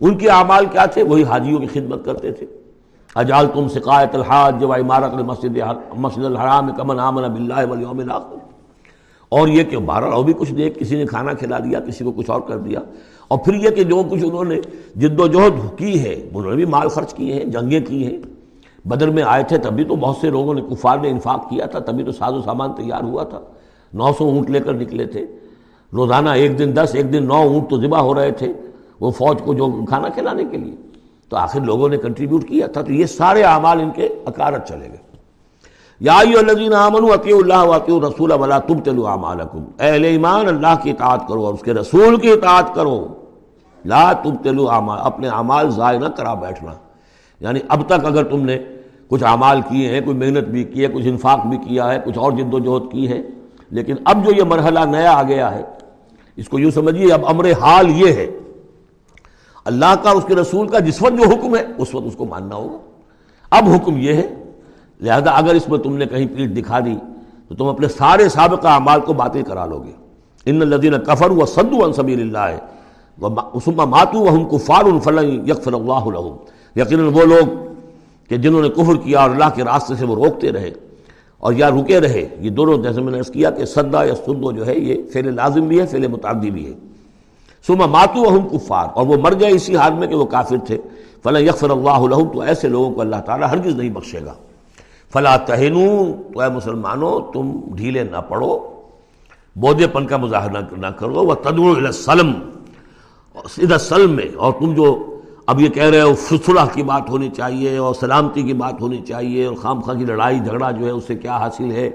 [0.00, 2.46] ان کے اعمال کیا تھے؟ وہی حاجیوں کی خدمت کرتے تھے۔
[3.14, 5.58] اجال تم سقایت الحاج جو عمارت مسجد
[5.96, 8.36] مسجد الحرام کمن آمن باللہ والیوم الاخر.
[9.28, 12.12] اور یہ کہ بارہ اور بھی کچھ دے کسی نے کھانا کھلا دیا، کسی کو
[12.12, 12.80] کچھ اور کر دیا۔
[13.28, 14.60] اور پھر یہ کہ جو کچھ انہوں نے
[14.96, 18.18] جد و جہد کی ہے، انہوں نے بھی مال خرچ کیے ہیں، جنگیں کی ہیں۔
[18.84, 21.78] بدر میں آئے تھے تبھی تو بہت سے لوگوں نے کفار نے انفاق کیا تھا،
[21.78, 23.40] تبھی تو ساز و سامان تیار ہوا تھا۔
[23.94, 25.26] نو سو اونٹ لے کر نکلے تھے۔
[25.92, 28.52] روزانہ ایک دن دس، ایک دن نو اونٹ تو ذبح ہو رہے تھے،
[29.00, 30.76] وہ فوج کو جو کھانا کھلانے کے لیے۔
[31.30, 34.88] تو آخر لوگوں نے کنٹریبیوٹ کیا تھا تو یہ سارے اعمال ان کے اکارت چلے
[34.88, 35.10] گئے۔
[36.00, 41.28] یا الذین آمنوا اطیعوا اللہ واطیعوا الرسول ولا تبطلوا اعمالکم۔ اہل ایمان، اللہ کی اطاعت
[41.28, 43.06] کرو اور اس کے رسول کی اطاعت کرو۔
[43.84, 46.72] لا تبطلوا اعمال، اپنے اعمال ضائع نہ کرا بیٹھنا۔
[47.40, 48.58] یعنی اب تک اگر تم نے
[49.08, 52.18] کچھ اعمال کیے ہیں، کوئی محنت بھی کی ہے، کچھ انفاق بھی کیا ہے، کچھ
[52.18, 53.22] اور جد و جہد کی ہے،
[53.70, 55.62] لیکن اب جو یہ مرحلہ نیا آ گیا ہے،
[56.36, 58.30] اس کو یوں سمجھیے، اب امر حال یہ ہے
[59.70, 62.24] اللہ کا اس کے رسول کا جس وقت جو حکم ہے، اس وقت اس کو
[62.24, 62.78] ماننا ہوگا۔
[63.50, 64.26] اب حکم یہ ہے،
[65.00, 66.94] لہذا اگر اس میں تم نے کہیں پیٹ دکھا دی،
[67.48, 69.92] تو تم اپنے سارے سابقہ اعمال کو باطل کرا لو گے
[70.46, 72.58] ان الدین کفر و سدو انصبیر اللہ ہے
[73.76, 76.36] ماتو ہم کفار الفلن یکفر اللہ الحم
[76.76, 77.46] یقیناً وہ لوگ
[78.28, 80.70] کہ جنہوں نے کفر کیا اور اللہ کے راستے سے وہ روکتے رہے
[81.38, 84.52] اور یا رکے رہے۔ یہ دونوں جیسے میں نے اس کیا کہ صدا یا سدو
[84.52, 86.74] جو ہے، یہ فیل لازم بھی ہے فیل متعدی بھی ہے۔
[87.66, 90.78] سما ماتو ہم کفار، اور وہ مر گئے اسی حال میں کہ وہ کافر تھے۔
[91.22, 94.34] فلاں یکفر اللہ الحم تو ایسے لوگوں کو اللہ تعالیٰ ہرگز نہیں بخشے گا۔
[95.12, 95.88] فلا تہنو
[96.32, 98.58] تو اے مسلمانوں، تم ڈھیلے نہ پڑو۔
[99.56, 102.32] بودے پن کا مظاہرہ نہ کرو۔ وہ تدور سلم
[103.80, 104.88] سلم میں، اور تم جو
[105.46, 109.00] اب یہ کہہ رہے ہو، فصلہ کی بات ہونی چاہیے اور سلامتی کی بات ہونی
[109.08, 111.90] چاہیے، اور خام خواہ کی لڑائی جھگڑا جو ہے، اس سے کیا حاصل ہے؟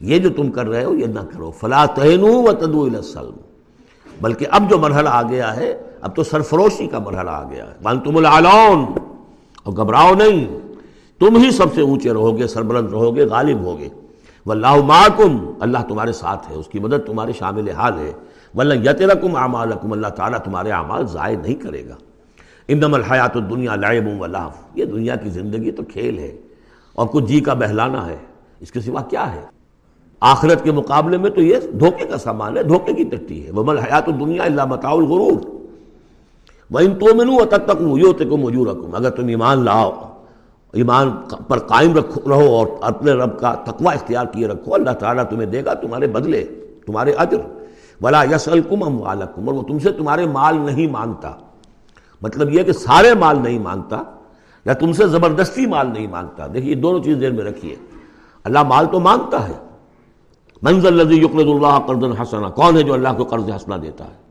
[0.00, 3.36] یہ جو تم کر رہے ہو، یہ نہ کرو۔ فلا تہنو و تدو السلم۔
[4.20, 7.72] بلکہ اب جو مرحلہ آ گیا ہے، اب تو سرفروشی کا مرحلہ آ گیا ہے۔
[7.82, 8.84] مان تم العلون،
[9.62, 10.46] اور گھبراؤ نہیں۔
[11.20, 13.88] تم ہی سب سے اونچے رہو گے سربلند رہو گے غالب ہوگے۔
[14.46, 18.12] واللہ معکم، اللہ تمہارے ساتھ ہے، اس کی مدد تمہارے شامل حال ہے۔
[18.54, 21.96] ولہ یترکم اعمالکم، اللہ تعالیٰ تمہارے اعمال ضائع نہیں کرے گا۔
[22.68, 26.36] انم الحیات الدنیا لعب و لاف یہ دنیا کی زندگی تو کھیل ہے،
[26.92, 28.16] اور کچھ جی کا بہلانا ہے۔
[28.60, 29.44] اس کے سوا کیا ہے؟
[30.24, 33.78] آخرت کے مقابلے میں تو یہ دھوکے کا سامان ہے، دھوکے کی تٹی ہے۔ ومل
[33.78, 35.40] حیات الدنیا اللہ بتاؤ الغرور۔
[36.70, 39.92] وَإِن تُؤْمِنُوا وَتَتَّقُوا يُؤْتِكُمْ أُجُورَكُمْ۔ اگر تم ایمان لاؤ،
[40.72, 41.10] ایمان
[41.48, 45.46] پر قائم رکھو، رہو اور اپنے رب کا تقوی اختیار کیے رکھو، اللہ تعالیٰ تمہیں
[45.46, 46.44] دے گا تمہارے بدلے،
[46.86, 47.40] تمہارے عجر
[48.02, 51.32] ولا یسلکم اموالکم اور وہ تم سے تمہارے مال نہیں مانگتا
[52.22, 54.02] مطلب یہ کہ سارے مال نہیں مانگتا
[54.64, 57.76] یا تم سے زبردستی مال نہیں مانگتا دیکھیے دونوں چیز دیر میں رکھیے۔
[58.44, 59.52] اللہ مال تو مانگتا ہے۔
[60.64, 64.24] منزل لذی یقرض اللہ قرض حسنا؟ کون ہے جو اللہ کو قرض حسنا دیتا ہے؟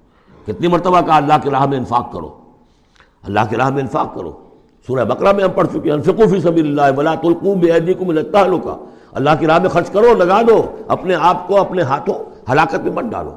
[0.48, 2.30] کتنی مرتبہ کا اللہ کے راہ میں انفاق کرو۔
[3.24, 4.32] اللہ کے راہ میں انفاق کرو۔
[4.88, 8.22] سورہ بقرہ میں ہم پڑھ چکے ہیں فقو فی سبیل اللہ ولا تلقوا بایدیکم الى
[9.12, 12.15] اللہ کی راہ میں خرچ کرو، لگا دو۔ اپنے آپ کو، اپنے ہاتھوں
[12.52, 13.34] ہلاکت میں مت ڈالو۔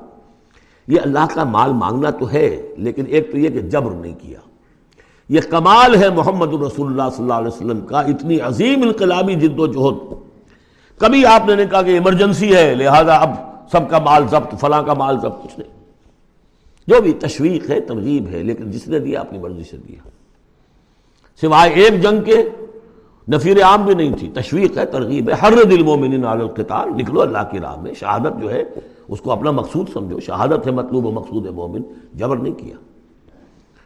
[0.89, 4.39] یہ اللہ کا مال مانگنا تو ہے، لیکن ایک تو یہ کہ جبر نہیں کیا۔
[5.29, 9.59] یہ کمال ہے محمد الرسول اللہ صلی اللہ علیہ وسلم کا، اتنی عظیم انقلابی جد
[9.59, 10.26] و جہد۔
[10.99, 13.31] کبھی آپ نے کہا کہ ایمرجنسی ہے، لہذا اب
[13.73, 15.77] سب کا مال ضبط، فلاں کا مال ضبط، کچھ نہیں۔
[16.87, 20.09] جو بھی تشویق ہے ترغیب ہے، لیکن جس نے دیا، اپنی مرضی سے دیا۔
[21.41, 22.49] سوائے ایک جنگ کے،
[23.35, 27.39] نفیر عام بھی نہیں تھی۔ تشویق ہے، ترغیب ہے۔ ہر دل مومن القتال، نکلو اللہ
[27.51, 28.63] کی راہ میں۔ شہادت جو ہے،
[29.09, 31.83] اس کو اپنا مقصود سمجھو۔ شہادت ہے مطلوب و مقصود مومن۔
[32.15, 32.77] جبر نہیں کیا۔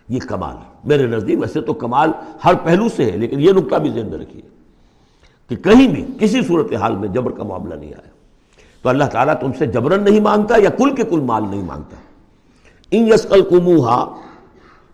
[0.08, 2.10] یہ کمال ہے۔ میرے نزدیک ویسے تو کمال
[2.44, 4.59] ہر پہلو سے ہے، لیکن یہ نقطہ بھی ذہن میں رکھیے۔
[5.50, 8.10] کہ کہیں بھی کسی صورت حال میں جبر کا معاملہ نہیں آیا۔
[8.82, 11.96] تو اللہ تعالیٰ تم سے جبرن نہیں مانگتا یا کل کے کل مال نہیں مانگتا۔
[12.90, 14.14] ان یسکل کموہا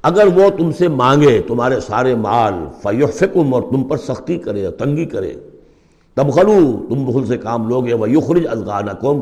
[0.02, 5.04] اگر وہ تم سے مانگے، تمہارے سارے مال فیحفکم اور تم پر سختی کرے تنگی
[5.04, 5.34] کرے۔
[6.14, 9.20] تب خلو تم بخل سے کام لوگے وہ یخرج ازغانکم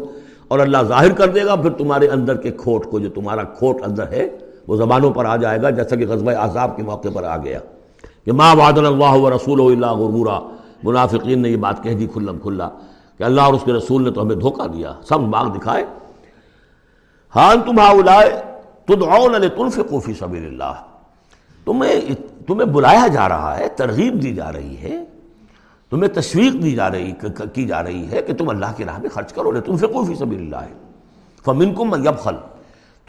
[0.48, 3.76] اور اللہ ظاہر کر دے گا، پھر تمہارے اندر کے کھوٹ کو، جو تمہارا کھوٹ
[3.84, 4.28] اندر ہے،
[4.66, 7.58] وہ زبانوں پر آ جائے گا، جیسا کہ غزوہ عذاب کے موقع پر آ گیا۔
[8.24, 10.40] کہ ماں وعدن اللہ و رسول اللہ غرورا۔
[10.82, 12.68] منافقین نے یہ بات کہہ دی کھلم کھلا
[13.18, 15.84] کہ اللہ اور اس کے رسول نے تو ہمیں دھوکہ دیا، سب باغ دکھائے۔
[17.36, 18.30] ہاں تم ہاؤلائے
[18.84, 20.74] تدعون لتنفقوا فی سبیل اللہ
[21.64, 22.00] تمہیں
[22.46, 25.04] تمہیں بلایا جا رہا ہے، ترغیب دی جا رہی ہے،
[25.90, 27.12] تمہیں تشویق دی جا رہی
[27.52, 29.86] کی جا رہی ہے کہ تم اللہ کی راہ میں خرچ کرو لے تم سے
[30.06, 30.74] فی سبیل اللہ ہے
[31.44, 32.36] فمن کم یبخل۔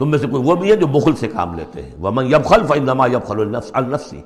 [0.00, 2.26] تم میں سے کوئی وہ بھی ہے جو بخل سے کام لیتے ہیں۔ وہ من
[2.26, 3.40] یبخل فنما یبخل
[3.72, 4.20] النفسی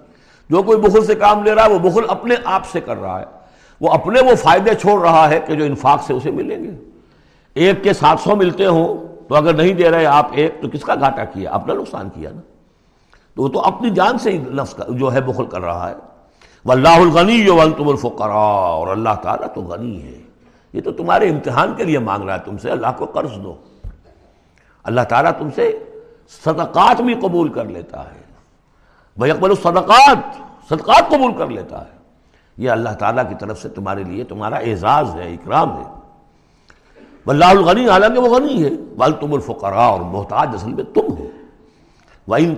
[0.51, 3.21] جو کوئی بخل سے کام لے رہا ہے، وہ بخل اپنے آپ سے کر رہا
[3.21, 3.25] ہے۔
[3.81, 6.71] وہ اپنے وہ فائدے چھوڑ رہا ہے کہ جو انفاق سے اسے ملیں گے۔
[7.55, 10.83] ایک کے سات سو ملتے ہوں تو اگر نہیں دے رہے آپ ایک، تو کس
[10.83, 12.41] کا گھاٹا کیا؟ اپنا نقصان کیا نا۔
[13.35, 15.95] تو وہ تو اپنی جان سے ہی نفس جو ہے بخل کر رہا ہے۔
[16.65, 20.19] وہ اللہ الغنی جو تم الفقرا اور اللہ تعالیٰ تو غنی ہے۔
[20.73, 23.55] یہ تو تمہارے امتحان کے لیے مانگ رہا ہے تم سے۔ اللہ کو قرض دو۔
[24.85, 25.79] اللہ تعالیٰ تم سے
[26.45, 28.20] صدقات بھی قبول کر لیتا ہے۔
[29.21, 30.19] بھائی اکبر صدقات
[30.69, 31.99] صدقات قبول کر لیتا ہے۔
[32.57, 35.85] یہ اللہ تعالیٰ کی طرف سے تمہارے لیے تمہارا اعزاز ہے، اکرام ہے۔
[37.27, 41.27] اللہ الغنی، حالانکہ وہ غنی ہے۔ بل تم الفقراء، اور محتاج اصل میں تم ہو
[42.27, 42.55] وہ ان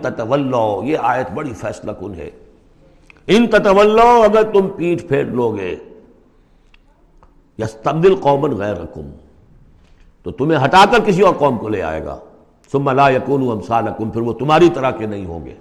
[0.85, 2.31] یہ آیت بڑی فیصلہ کن ہے۔
[3.27, 5.77] ان تطولو اگر تم پیٹ پھیر لو گے
[7.59, 9.11] یس تبدیل قومن غیر رقم
[10.23, 12.19] تو تمہیں ہٹا کر کسی اور قوم کو لے آئے گا۔
[12.73, 15.55] ثم لا یکون امثالکم پھر وہ تمہاری طرح کے نہیں ہوں گے۔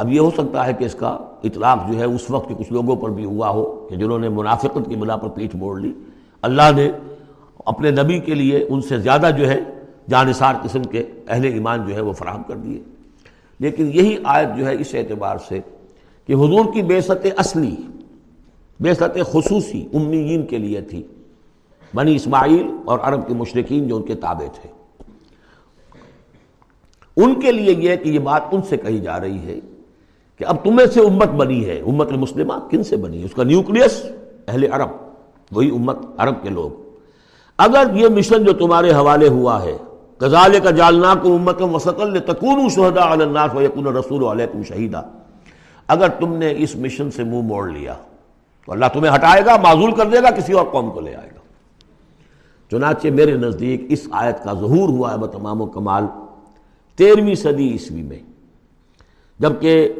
[0.00, 2.96] اب یہ ہو سکتا ہے کہ اس کا اطلاق جو ہے اس وقت کچھ لوگوں
[2.96, 5.92] پر بھی ہوا ہو کہ جنہوں نے منافقت کی بنا پر پیٹھ موڑ لی۔
[6.42, 6.90] اللہ نے
[7.64, 9.60] اپنے نبی کے لیے ان سے زیادہ جو ہے
[10.08, 12.82] جانصار قسم کے اہل ایمان جو ہے وہ فراہم کر دیے۔
[13.58, 15.60] لیکن یہی آیت جو ہے اس اعتبار سے
[16.26, 17.76] کہ حضور کی بے ست اصلی
[18.80, 21.02] بے ست خصوصی امیین کے لیے تھی۔
[21.94, 24.68] بنی اسماعیل اور عرب کے مشرقین جو ان کے تابع تھے۔
[27.16, 29.60] ان کے لیے یہ کہ یہ بات ان سے کہی جا رہی ہے
[30.40, 33.42] کہ اب تمہیں سے امت بنی ہے، امت المسلمہ کن سے بنی ہے؟ اس کا
[33.42, 34.02] نیوکلیس
[34.48, 34.88] اہل عرب،
[35.52, 36.70] وہی امت عرب کے لوگ۔
[37.58, 39.76] اگر یہ مشن جو تمہارے حوالے ہوا ہے
[40.18, 45.02] کزال کا جالنا کو امت وسطل تکون شہدا الناس و یقون رسول علیکم شہیدہ
[45.88, 47.94] اگر تم نے اس مشن سے منہ موڑ لیا،
[48.66, 51.28] تو اللہ تمہیں ہٹائے گا، معذول کر دے گا، کسی اور قوم کو لے آئے
[51.34, 51.40] گا۔
[52.70, 56.06] چنانچہ میرے نزدیک اس آیت کا ظہور ہوا ہے، بتمام و کمال
[56.96, 58.18] تیرہویں صدی عیسوی میں۔
[59.38, 59.92] جبکہ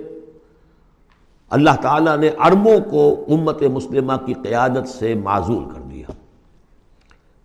[1.50, 6.12] اللہ تعالیٰ نے عربوں کو امت مسلمہ کی قیادت سے معذول کر دیا۔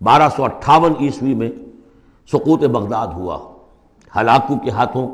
[0.00, 1.50] بارہ سو اٹھاون عیسوی میں
[2.28, 3.38] سقوط بغداد ہوا۔
[4.16, 5.08] ہلاکو کے ہاتھوں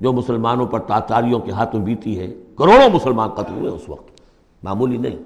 [0.00, 2.26] جو مسلمانوں پر تاتاریوں کے ہاتھوں بیتی ہے،
[2.58, 4.20] کروڑوں مسلمان قتل ہوئے اس وقت۔
[4.62, 5.16] معمولی نہیں۔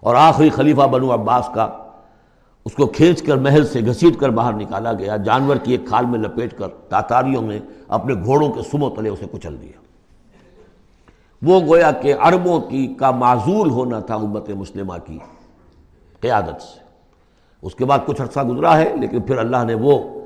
[0.00, 1.68] اور آخری خلیفہ بنو عباس کا
[2.64, 6.06] اس کو کھینچ کر، محل سے گھسیٹ کر باہر نکالا گیا۔ جانور کی ایک کھال
[6.06, 7.58] میں لپیٹ کر تاتاریوں نے
[7.88, 9.81] اپنے گھوڑوں کے سمو تلے اسے کچل دیا۔
[11.42, 15.18] وہ گویا کہ عربوں کی کا معذول ہونا تھا امت مسلمہ کی
[16.20, 16.80] قیادت سے۔
[17.62, 20.20] اس کے بعد کچھ عرصہ گزرا ہے، لیکن پھر اللہ نے وہ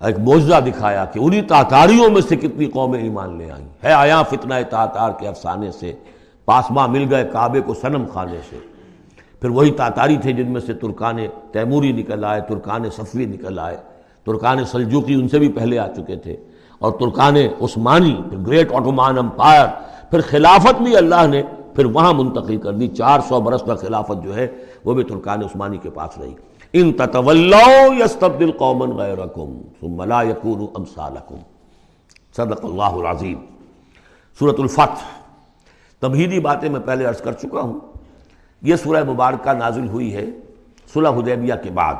[0.00, 4.22] ایک موجزہ دکھایا کہ انہی تاتاریوں میں سے کتنی قومیں ایمان لے آئیں۔ ہے آیا
[4.22, 5.92] فتنہ تاتار کے افسانے سے؟
[6.44, 8.58] پاسما مل گئے کعبے کو سنم خانے سے۔
[9.40, 11.16] پھر وہی تاتاری تھے جن میں سے ترکان
[11.52, 13.76] تیموری نکل آئے، ترکان صفوی نکل آئے۔
[14.24, 16.36] ترکان سلجوکی ان سے بھی پہلے آ چکے تھے۔
[16.78, 19.66] اور ترکان عثمانی پھر گریٹ آٹومان امپائر
[20.10, 21.42] پھر خلافت بھی اللہ نے
[21.74, 24.46] پھر وہاں منتقل کر دی۔ چار سو برس کا خلافت جو ہے
[24.84, 26.34] وہ بھی ترکان عثمانی کے پاس رہی۔
[26.72, 31.34] ان تتولو یستبدل قومن غیرکم ثم لا یکونو امثالکم۔
[32.36, 33.38] صدق اللہ العظیم۔
[34.38, 35.20] سورة الفتح۔
[36.00, 37.80] تمہیدی باتیں میں پہلے عرض کر چکا ہوں۔
[38.62, 40.26] یہ سورہ مبارکہ نازل ہوئی ہے
[40.94, 41.94] صلح حدیبیہ کے بعد۔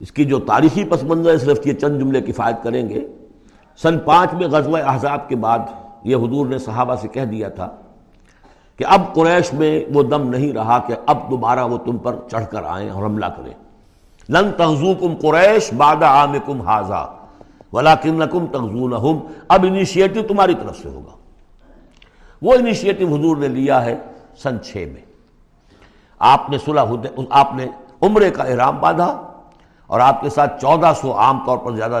[0.00, 3.06] اس کی جو تاریخی پس منظر ہے، صرف یہ چند جملے کفایت کریں گے۔
[3.82, 5.58] سن پانچ میں غزوہ احزاب کے بعد
[6.04, 7.68] یہ حضور نے صحابہ سے کہہ دیا تھا
[8.76, 12.46] کہ اب قریش میں وہ دم نہیں رہا کہ اب دوبارہ وہ تم پر چڑھ
[12.50, 13.54] کر آئیں اور حملہ کریں۔
[14.28, 17.04] لن تغزوکم قریش بعد عامکم حاضا
[17.72, 21.16] ولیکنکم تغزونہم۔ اب انیشیٹو تمہاری طرف سے ہوگا۔
[22.42, 23.96] وہ انیشیٹو حضور نے لیا ہے
[24.42, 25.02] سن چھ میں۔
[26.18, 26.80] آپ نے صلح
[27.30, 27.66] آپ نے
[28.02, 29.22] عمرے کا احرام باندھا
[29.86, 32.00] اور آپ کے ساتھ چودہ سو عام طور پر زیادہ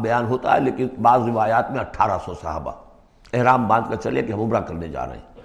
[0.00, 2.72] بیان ہوتا ہے، لیکن بعض روایات میں اٹھارہ سو صحابہ۔
[3.32, 5.40] احرام باندھ کر چلے کہ ہم عمرہ کرنے جا رہے ہیں۔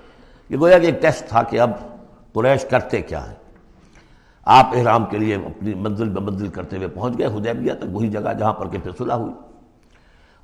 [0.49, 1.71] یہ گویا کہ ایک ٹیسٹ تھا کہ اب
[2.33, 3.35] قریش کرتے کیا ہیں۔
[4.45, 8.07] آپ احرام کے لیے اپنی منزل بے منزل کرتے ہوئے پہنچ گئے، حدیبیہ تک وہی
[8.07, 9.33] جگہ جہاں پر کہ پھر صلح ہوئی۔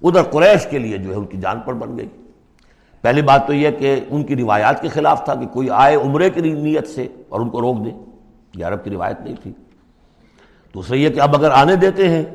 [0.03, 2.09] ادھر قریش کے لیے جو ہے ان کی جان پر بن گئی۔
[3.01, 6.29] پہلی بات تو یہ کہ ان کی روایات کے خلاف تھا کہ کوئی آئے عمرے
[6.29, 7.91] کی نیت سے اور ان کو روک دے۔
[8.55, 9.53] یہ عرب کی روایت نہیں تھی۔
[10.73, 12.25] دوسرا یہ کہ اب اگر آنے دیتے ہیں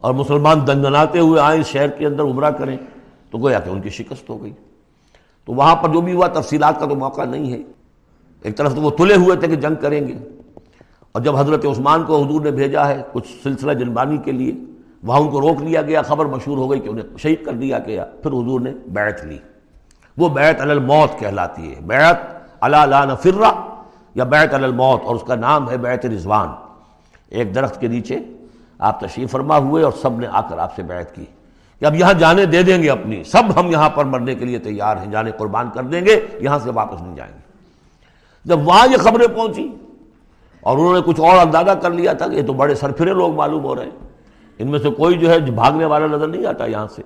[0.00, 2.76] اور مسلمان دنگناتے ہوئے آئیں شہر کے اندر عمرہ کریں
[3.30, 4.52] تو گویا کہ ان کی شکست ہو گئی۔
[5.44, 7.58] تو وہاں پر جو بھی ہوا تفصیلات کا تو موقع نہیں ہے۔
[8.42, 10.18] ایک طرف تو وہ تلے ہوئے تھے کہ جنگ کریں گے۔
[11.12, 14.52] اور جب حضرت عثمان کو حضور نے بھیجا ہے کچھ سلسلہ جنبانی کے لیے،
[15.02, 17.78] وہاں ان کو روک لیا گیا، خبر مشہور ہو گئی کہ انہیں شہید کر دیا
[17.78, 19.38] گیا۔ پھر حضور نے بیعت لی۔
[20.18, 22.16] وہ بیعت علی الموت کہلاتی ہے۔ بیعت
[22.60, 23.52] علی لا نفرہ
[24.14, 26.48] یا بیت الموت، اور اس کا نام ہے بیت رضوان۔
[27.28, 28.18] ایک درخت کے نیچے
[28.78, 31.24] آپ تشریف فرما ہوئے اور سب نے آ کر آپ سے بیعت کی۔
[31.80, 34.58] کہ اب یہاں جانے دے دیں گے اپنی، سب ہم یہاں پر مرنے کے لیے
[34.58, 37.40] تیار ہیں، جانے قربان کر دیں گے، یہاں سے واپس نہیں جائیں گے۔
[38.44, 39.68] جب وہاں یہ خبریں پہنچی
[40.60, 43.34] اور انہوں نے کچھ اور اندازہ کر لیا تھا کہ یہ تو بڑے سرفرے لوگ
[43.34, 44.08] معلوم ہو رہے ہیں،
[44.58, 47.02] ان میں سے کوئی جو ہے بھاگنے والا نظر نہیں آتا یہاں سے۔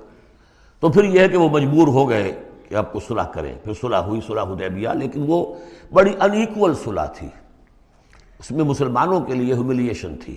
[0.81, 3.73] تو پھر یہ ہے کہ وہ مجبور ہو گئے کہ اب کو صلح کریں۔ پھر
[3.81, 5.55] صلح ہوئی، صلح حدیبیہ، لیکن وہ
[5.93, 7.29] بڑی انیکول صلح تھی۔
[8.39, 10.37] اس میں مسلمانوں کے لیے ہیوملیشن تھی۔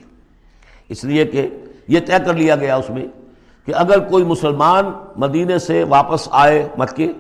[0.90, 1.50] اس لیے کہ
[1.88, 3.06] یہ طے کر لیا گیا اس میں
[3.68, 7.14] کہ اگر کوئی مسلمان مدینے سے واپس آئے مکے،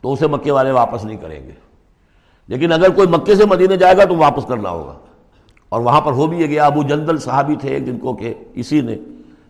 [0.00, 1.52] تو اسے مکے والے واپس نہیں کریں گے۔
[2.46, 4.94] لیکن اگر کوئی مکے سے مدینے جائے گا تو واپس کرنا ہوگا۔
[5.68, 8.96] اور وہاں پر ہو بھی گیا ابو جندل صحابی تھے جن کو کہ اسی نے،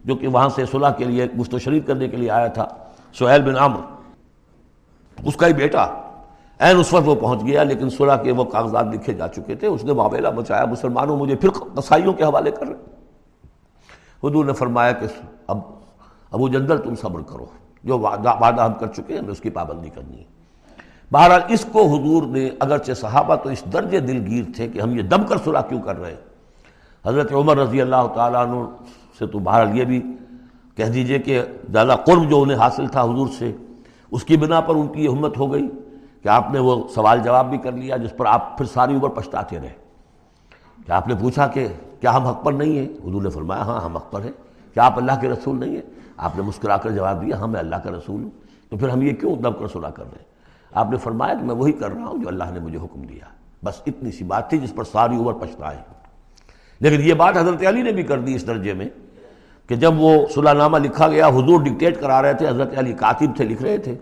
[0.04, 2.68] جو کہ وہاں سے صلح کے لیے گفت و شریف کرنے کے لیے آیا تھا،
[3.18, 3.80] سہیل بن عمر
[5.24, 5.82] اس کا ہی بیٹا
[6.58, 9.66] این اس وقت وہ پہنچ گیا، لیکن صلح کے وہ کاغذات لکھے جا چکے تھے۔
[9.66, 12.74] اس نے معاملہ بچایا، مسلمانوں مجھے پھر قصائیوں کے حوالے کر رہے
[14.28, 15.06] حضور نے فرمایا کہ
[15.46, 15.77] اب
[16.30, 17.46] ابو جندل تم صبر کرو۔
[17.84, 20.24] جو وعدہ وعدہ ہم کر چکے ہیں، ہمیں اس کی پابندی کرنی ہے۔
[21.12, 25.02] بہرحال اس کو حضور نے اگرچہ صحابہ تو اس درجے دلگیر تھے کہ ہم یہ
[25.02, 26.20] دم کر صلح کیوں کر رہے ہیں۔
[27.06, 28.64] حضرت عمر رضی اللہ تعالیٰ عنہ
[29.18, 30.02] سے تو بہرحال یہ بھی
[30.76, 33.56] کہہ دیجیے کہ زیادہ قرب جو انہیں حاصل تھا حضور سے،
[34.10, 35.68] اس کی بنا پر ان کی یہ ہمت ہو گئی
[36.22, 39.08] کہ آپ نے وہ سوال جواب بھی کر لیا جس پر آپ پھر ساری عمر
[39.08, 39.88] پچھتاتے رہے۔
[40.86, 41.68] کہ آپ نے پوچھا کہ
[42.00, 44.32] کیا ہم حق پر نہیں ہیں؟ حضور نے فرمایا ہاں ہم حق پر ہیں۔
[44.74, 47.60] کیا آپ اللہ کے رسول نہیں ہیں؟ آپ نے مسکرا کر جواب دیا ہاں میں
[47.60, 48.30] اللہ کا رسول ہوں۔
[48.70, 50.24] تو پھر ہم یہ کیوں دم کر صلاح کر رہے ہیں؟
[50.72, 53.24] آپ نے فرمایا کہ میں وہی کر رہا ہوں جو اللہ نے مجھے حکم دیا۔
[53.64, 55.78] بس اتنی سی بات تھی جس پر ساری عمر پچھتائے
[56.80, 58.88] لیکن یہ بات حضرت علی نے بھی کر دی اس درجے میں
[59.66, 63.36] کہ جب وہ صلاح نامہ لکھا گیا، حضور ڈکٹیٹ کرا رہے تھے، حضرت علی کاتب
[63.36, 63.94] تھے، لکھ رہے تھے۔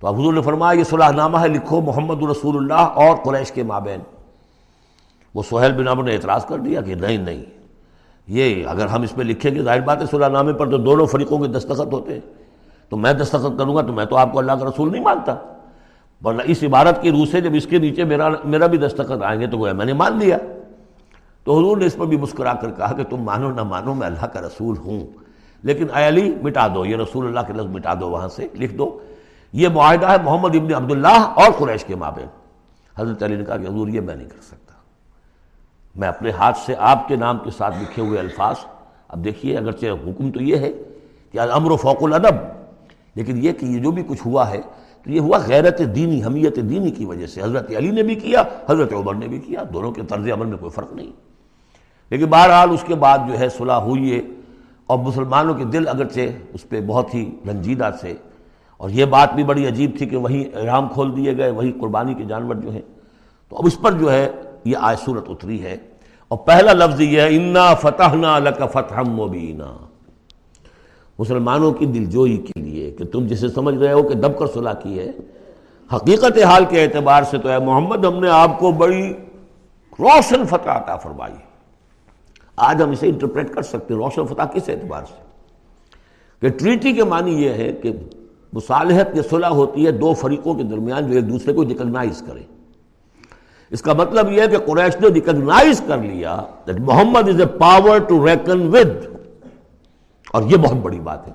[0.00, 3.52] تو اب حضور نے فرمایا، یہ صلاح نامہ ہے، لکھو محمد رسول اللہ اور قریش
[3.52, 4.00] کے مابین۔
[5.34, 7.61] وہ سہیل بن عمر نے اعتراض کر دیا کہ نہیں نہیں۔
[8.26, 11.06] یہ اگر ہم اس پہ لکھیں گے ظاہر بات ہے صلاح نامے پر تو دونوں
[11.06, 12.20] فریقوں کے دستخط ہوتے ہیں۔
[12.88, 15.34] تو میں دستخط کروں گا تو میں تو آپ کو اللہ کا رسول نہیں مانتا۔
[16.24, 19.40] ورنہ اس عبارت کی روح سے جب اس کے نیچے میرا میرا بھی دستخط آئیں
[19.40, 20.38] گے تو وہ میں نے مان لیا۔
[21.44, 24.06] تو حضور نے اس پر بھی مسکرا کر کہا کہ تم مانو نہ مانو، میں
[24.06, 25.00] اللہ کا رسول ہوں۔
[25.62, 28.74] لیکن اے علی، مٹا دو، یہ رسول اللہ کے لفظ مٹا دو، وہاں سے لکھ
[28.74, 29.00] دو۔
[29.52, 32.26] یہ معاہدہ ہے محمد ابن عبداللہ اور قریش کے مابین۔
[32.96, 34.61] حضرت علی نے کہا کہ حضور یہ میں نہیں کر سکتا۔
[35.96, 38.56] میں اپنے ہاتھ سے آپ کے نام کے ساتھ لکھے ہوئے الفاظ۔
[39.08, 40.72] اب دیکھیے، اگرچہ حکم تو یہ ہے
[41.32, 42.36] کہ امر و فوق الادب،
[43.14, 44.60] لیکن یہ کہ یہ جو بھی کچھ ہوا ہے،
[45.04, 48.42] تو یہ ہوا غیرت دینی، حمیت دینی کی وجہ سے۔ حضرت علی نے بھی کیا،
[48.68, 51.10] حضرت عمر نے بھی کیا، دونوں کے طرز عمل میں کوئی فرق نہیں۔
[52.10, 54.20] لیکن بہرحال اس کے بعد جو ہے صلح ہوئی ہے،
[54.86, 56.20] اور مسلمانوں کے دل اگرچہ
[56.54, 58.14] اس پہ بہت ہی رنجیدہ سے
[58.76, 62.14] اور یہ بات بھی بڑی عجیب تھی کہ وہیں احرام کھول دیے گئے وہی قربانی
[62.14, 62.80] کے جانور جو ہیں۔
[63.48, 64.28] تو اب اس پر جو ہے
[64.64, 65.76] یہ آئے صورت اتری ہے
[66.30, 69.72] اور پہلا لفظ یہ ہے، انا فتح نہ فتح مبینہ
[71.18, 74.72] مسلمانوں کی دلجوئی کے لیے کہ تم جسے سمجھ رہے ہو کہ دب کر صلاح
[74.82, 75.10] کی ہے،
[75.90, 79.02] حقیقت حال کے اعتبار سے تو ہے محمد ہم نے آپ کو بڑی
[79.98, 81.34] روشن فتح عطا فرمائی
[82.58, 85.20] آج ہم اسے انٹرپریٹ کر سکتے ہیں، روشن فتح کس اعتبار سے؟
[86.42, 87.92] کہ ٹریٹی کے معنی یہ ہے کہ
[88.52, 92.42] مصالحت یہ صلح ہوتی ہے دو فریقوں کے درمیان جو ایک دوسرے کو ریکگنائز کریں
[93.72, 96.36] اس کا مطلب یہ ہے کہ قریش نے ریکگنائز کر لیا
[96.70, 99.16] that Muhammad is a power to reckon with
[100.32, 101.32] اور یہ بہت بڑی بات ہے۔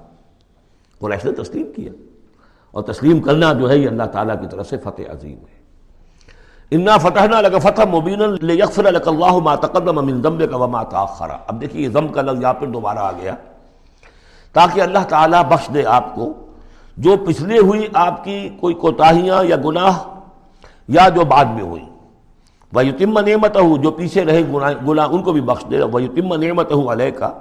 [1.00, 1.92] قریش نے تسلیم کیا۔
[2.72, 5.58] اور تسلیم کرنا جو ہے یہ اللہ تعالیٰ کی طرف سے فتح عظیم ہے۔
[6.72, 11.84] انا فتح لگا فتح مبین اللہ ما تقدم من ذنب کا وما تاخر اب دیکھیے
[11.84, 13.36] یہ ضم کا لفظ یہاں پھر دوبارہ آ گیا۔
[14.54, 16.34] تاکہ اللہ تعالیٰ بخش دے آپ کو۔
[16.98, 19.98] جو پچھلے ہوئی آپ کی کوئی کوتاہیاں یا گناہ
[20.88, 21.87] یا جو بعد میں ہوئی۔
[22.74, 22.82] وہ
[23.22, 24.44] نعمت ہو جو پیچھے رہے
[24.88, 26.00] گناہ ان کو بھی بخش دے وہ
[26.38, 27.32] نعمت ہوں علیہ کا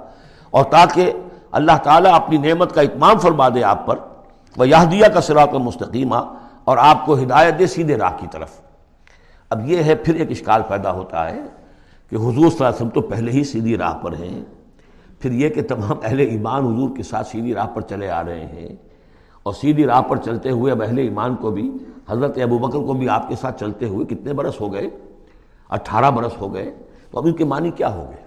[0.51, 1.11] اور تاکہ
[1.51, 3.95] اللہ تعالیٰ اپنی نعمت کا اتمام فرما دے آپ پر۔
[4.57, 6.15] وہ یہدیہ کا سراط مستقیمہ
[6.63, 8.49] اور آپ کو ہدایت دے سیدھے راہ کی طرف۔
[9.49, 11.41] اب یہ ہے، پھر ایک اشکال پیدا ہوتا ہے
[12.09, 14.45] کہ حضور صلی اللہ علیہ وسلم تو پہلے ہی سیدھی راہ پر ہیں۔
[15.19, 18.45] پھر یہ کہ تمام اہل ایمان حضور کے ساتھ سیدھی راہ پر چلے آ رہے
[18.45, 18.75] ہیں۔
[19.43, 21.71] اور سیدھی راہ پر چلتے ہوئے اب اہل ایمان کو بھی،
[22.09, 24.89] حضرت ابو بکر کو بھی آپ کے ساتھ چلتے ہوئے کتنے برس ہو گئے؟
[25.69, 26.75] اٹھارہ برس ہو گئے،
[27.11, 28.23] تو اب ان کے معنی کیا ہو گئے؟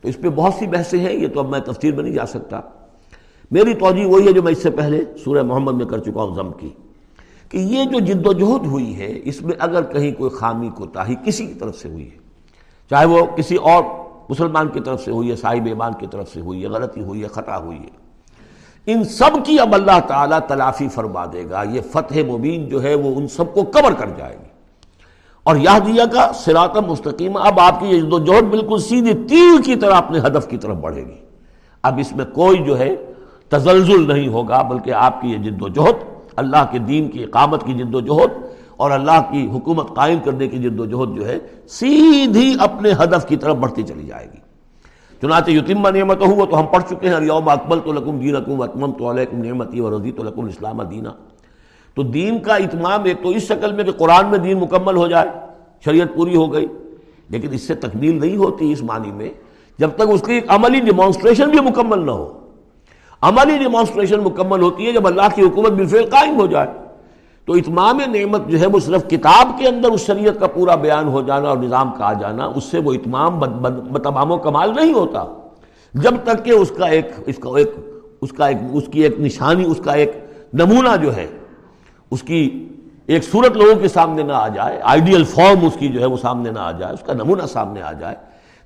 [0.00, 2.26] تو اس پہ بہت سی بحثیں ہیں، یہ تو اب میں تفصیل میں نہیں جا
[2.26, 2.60] سکتا۔
[3.50, 6.34] میری توجہ وہی ہے جو میں اس سے پہلے سورہ محمد میں کر چکا ہوں،
[6.34, 6.70] ضم کی۔
[7.48, 10.86] کہ یہ جو جد و جہد ہوئی ہے، اس میں اگر کہیں کوئی خامی کو
[10.86, 12.16] تاہی کسی کی طرف سے ہوئی ہے،
[12.90, 13.84] چاہے وہ کسی اور
[14.28, 17.22] مسلمان کی طرف سے ہوئی ہے، صاحب ایمان کی طرف سے ہوئی ہے، غلطی ہوئی
[17.22, 17.90] ہے، خطا ہوئی ہے،
[18.86, 22.94] ان سب کی اب اللہ تعالیٰ تلافی فرما دے گا، یہ فتح مبین جو ہے،
[22.94, 24.53] وہ ان سب کو کور کر جائے گی۔
[25.44, 29.12] اور یہ دیا کا سرات مستقیم، اب آپ کی یہ جد و جہد بالکل سیدھی
[29.28, 31.16] تیر کی طرح اپنے ہدف کی طرف بڑھے گی۔
[31.82, 32.96] اب اس میں کوئی جو ہے
[33.48, 36.04] تزلزل نہیں ہوگا، بلکہ آپ کی یہ جد و جہد،
[36.36, 38.32] اللہ کے دین کی اقامت کی جد و جہد
[38.76, 41.38] اور اللہ کی حکومت قائم کرنے کی جد و جہد جو ہے
[41.68, 44.38] سیدھی اپنے ہدف کی طرف بڑھتی چلی جائے گی۔
[45.20, 48.62] چنانچہ یتیمہ نعمت ہوا تو ہم پڑھ چکے ہیں یوم اکبل تو لکم دین اکم
[48.62, 51.10] اتمم تو علیکم نعمتی و رضی تو لکم اسلام دینا۔
[51.94, 55.06] تو دین کا اتمام ایک تو اس شکل میں کہ قرآن میں دین مکمل ہو
[55.06, 55.28] جائے،
[55.84, 56.66] شریعت پوری ہو گئی۔
[57.28, 59.28] لیکن اس سے تکمیل نہیں ہوتی اس معنی میں
[59.78, 62.38] جب تک اس کی ایک عملی ڈیمانسٹریشن بھی مکمل نہ ہو۔
[63.20, 66.66] عملی ڈیمانسٹریشن مکمل ہوتی ہے جب اللہ کی حکومت بالفعل قائم ہو جائے۔
[67.44, 71.08] تو اتمام نعمت جو ہے وہ صرف کتاب کے اندر اس شریعت کا پورا بیان
[71.08, 73.38] ہو جانا اور نظام کا آ جانا، اس سے وہ اتمام
[73.92, 75.24] بتمام و کمال نہیں ہوتا۔
[75.94, 77.70] جب تک کہ اس کا ایک، اس کا ایک،
[78.20, 80.12] اس کا ایک، اس کی ایک نشانی، اس کا ایک
[80.52, 81.26] نمونہ جو ہے
[82.14, 82.42] اس کی
[83.06, 86.16] ایک صورت لوگوں کے سامنے نہ آ جائے آئیڈیل فارم اس کی جو ہے وہ
[86.16, 88.16] سامنے نہ آ جائے، اس کا نمونہ سامنے آ جائے،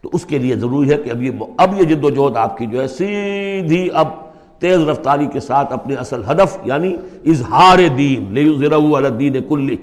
[0.05, 2.57] تو اس کے لیے ضروری ہے کہ اب یہ اب یہ جد و جہد آپ
[2.59, 4.09] کی جو ہے سیدھی اب
[4.61, 6.95] تیز رفتاری کے ساتھ اپنے اصل ہدف یعنی
[7.27, 8.39] اظہار دین
[8.95, 9.77] الدین کلی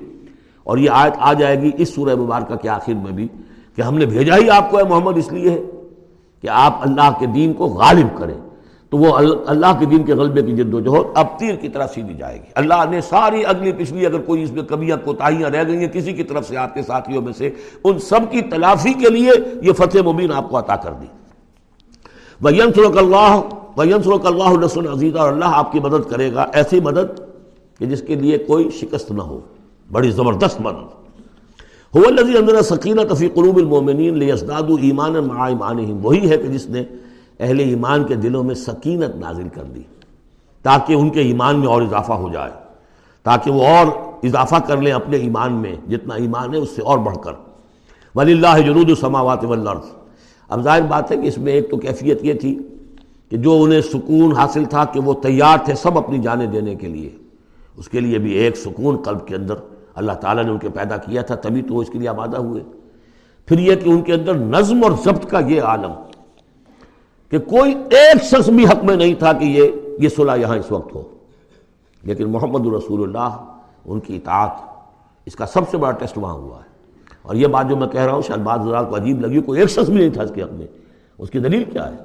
[0.63, 3.27] اور یہ آیت آ جائے گی اس سورہ مبارکہ کے آخر میں بھی
[3.75, 5.59] کہ ہم نے بھیجا ہی آپ کو ہے محمد، اس لیے ہے
[6.43, 8.39] کہ آپ اللہ کے دین کو غالب کریں۔
[8.95, 11.87] تو وہ اللہ کے دین کے غلبے کی جد و جہد اب تیر کی طرح
[11.93, 15.63] سیدھی جائے گی۔ اللہ نے ساری اگلی پچھلی اگر کوئی اس میں کبیاں کوتاہیاں رہ
[15.67, 17.49] گئی ہیں، کسی کی طرف سے آپ کے ساتھیوں میں سے
[17.83, 19.31] ان سب کی تلافی کے لیے
[19.61, 21.05] یہ فتح مبین آپ کو عطا کر دی۔
[22.43, 23.41] وَيَنْصُرَكَ اللَّهُ
[23.77, 27.19] وَيَنْصُرَكَ اللَّهُ نَصْرًا عَزِيزًا اور اللہ آپ کی مدد کرے گا ایسی مدد
[27.79, 29.39] کہ جس کے لیے کوئی شکست نہ ہو۔
[29.91, 30.95] بڑی زبردست مدد۔
[31.97, 36.69] هو الذي انزل سکینت فی قلوب المؤمنین لیزدادوا ایمانا مع ایمانہم۔ وہی ہے کہ جس
[36.69, 36.83] نے
[37.39, 39.81] اہل ایمان کے دلوں میں سکینت نازل کر دی
[40.63, 42.51] تاکہ ان کے ایمان میں اور اضافہ ہو جائے،
[43.25, 43.87] تاکہ وہ اور
[44.23, 47.31] اضافہ کر لیں اپنے ایمان میں، جتنا ایمان ہے اس سے اور بڑھ کر۔
[48.15, 49.85] ولی اللہ جنود السماوات والارض
[50.49, 52.57] اب ظاہر بات ہے کہ اس میں ایک تو کیفیت یہ تھی
[53.29, 56.87] کہ جو انہیں سکون حاصل تھا کہ وہ تیار تھے سب اپنی جانیں دینے کے
[56.87, 57.09] لیے۔
[57.77, 59.55] اس کے لیے بھی ایک سکون قلب کے اندر
[59.95, 62.37] اللہ تعالیٰ نے ان کے پیدا کیا تھا، تبھی تو وہ اس کے لیے آبادہ
[62.37, 62.63] ہوئے۔
[63.45, 65.91] پھر یہ کہ ان کے اندر نظم اور ضبط کا یہ عالم
[67.29, 70.71] کہ کوئی ایک شخص بھی حق میں نہیں تھا کہ یہ یہ صلح یہاں اس
[70.71, 71.01] وقت ہو۔
[72.03, 73.53] لیکن محمد الرسول اللہ،
[73.85, 74.49] ان کی اطاعت،
[75.25, 76.65] اس کا سب سے بڑا ٹیسٹ وہاں ہوا ہے۔
[77.21, 79.59] اور یہ بات جو میں کہہ رہا ہوں، شاید بعض حضرات کو عجیب لگی کوئی
[79.59, 80.67] ایک شخص بھی نہیں تھا اس کے حق میں۔
[81.17, 81.97] اس کی دلیل کیا ہے؟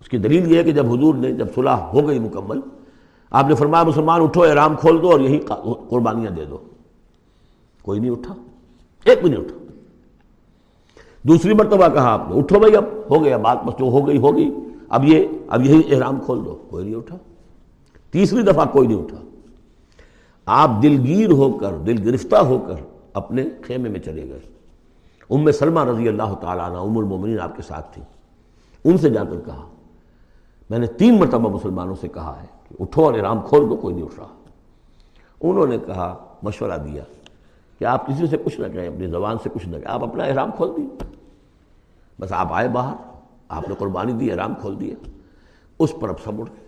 [0.00, 2.60] اس کی دلیل یہ ہے کہ جب حضور نے، جب صلح ہو گئی مکمل،
[3.30, 5.38] آپ نے فرمایا، مسلمان اٹھو، احرام کھول دو اور یہی
[5.88, 6.58] قربانیاں دے دو۔
[7.82, 8.34] کوئی نہیں اٹھا،
[9.04, 9.65] ایک بھی نہیں اٹھا۔
[11.28, 14.18] دوسری مرتبہ کہا آپ نے، اٹھو بھائی، اب ہو گیا، بات بس جو ہو گئی
[14.18, 14.54] ہو گئی
[14.88, 17.16] اب یہ، اب یہی احرام کھول دو۔ کوئی نہیں اٹھا۔
[18.10, 19.16] تیسری دفعہ کوئی نہیں اٹھا۔
[20.46, 22.74] آپ دلگیر ہو کر، دل گرفتہ ہو کر
[23.14, 24.40] اپنے خیمے میں چلے گئے۔
[25.30, 28.02] ام سلمہ رضی اللہ تعالیٰ عنہ، ام المومنین آپ کے ساتھ تھی
[28.84, 29.68] ان سے جا کر کہا،
[30.70, 33.94] میں نے تین مرتبہ مسلمانوں سے کہا ہے کہ اٹھو اور احرام کھول دو، کوئی
[33.94, 34.28] نہیں اٹھ رہا۔
[35.40, 37.02] انہوں نے کہا، مشورہ دیا
[37.78, 40.24] کہ آپ کسی سے کچھ نہ کہیں، اپنی زبان سے کچھ نہ کہیں، آپ اپنا
[40.24, 41.15] احرام کھول دیے
[42.20, 42.94] بس آپ آئے باہر،
[43.48, 44.94] آپ نے قربانی دی احرام کھول دیا
[45.78, 46.66] اس پر اب سب اٹھ گئے۔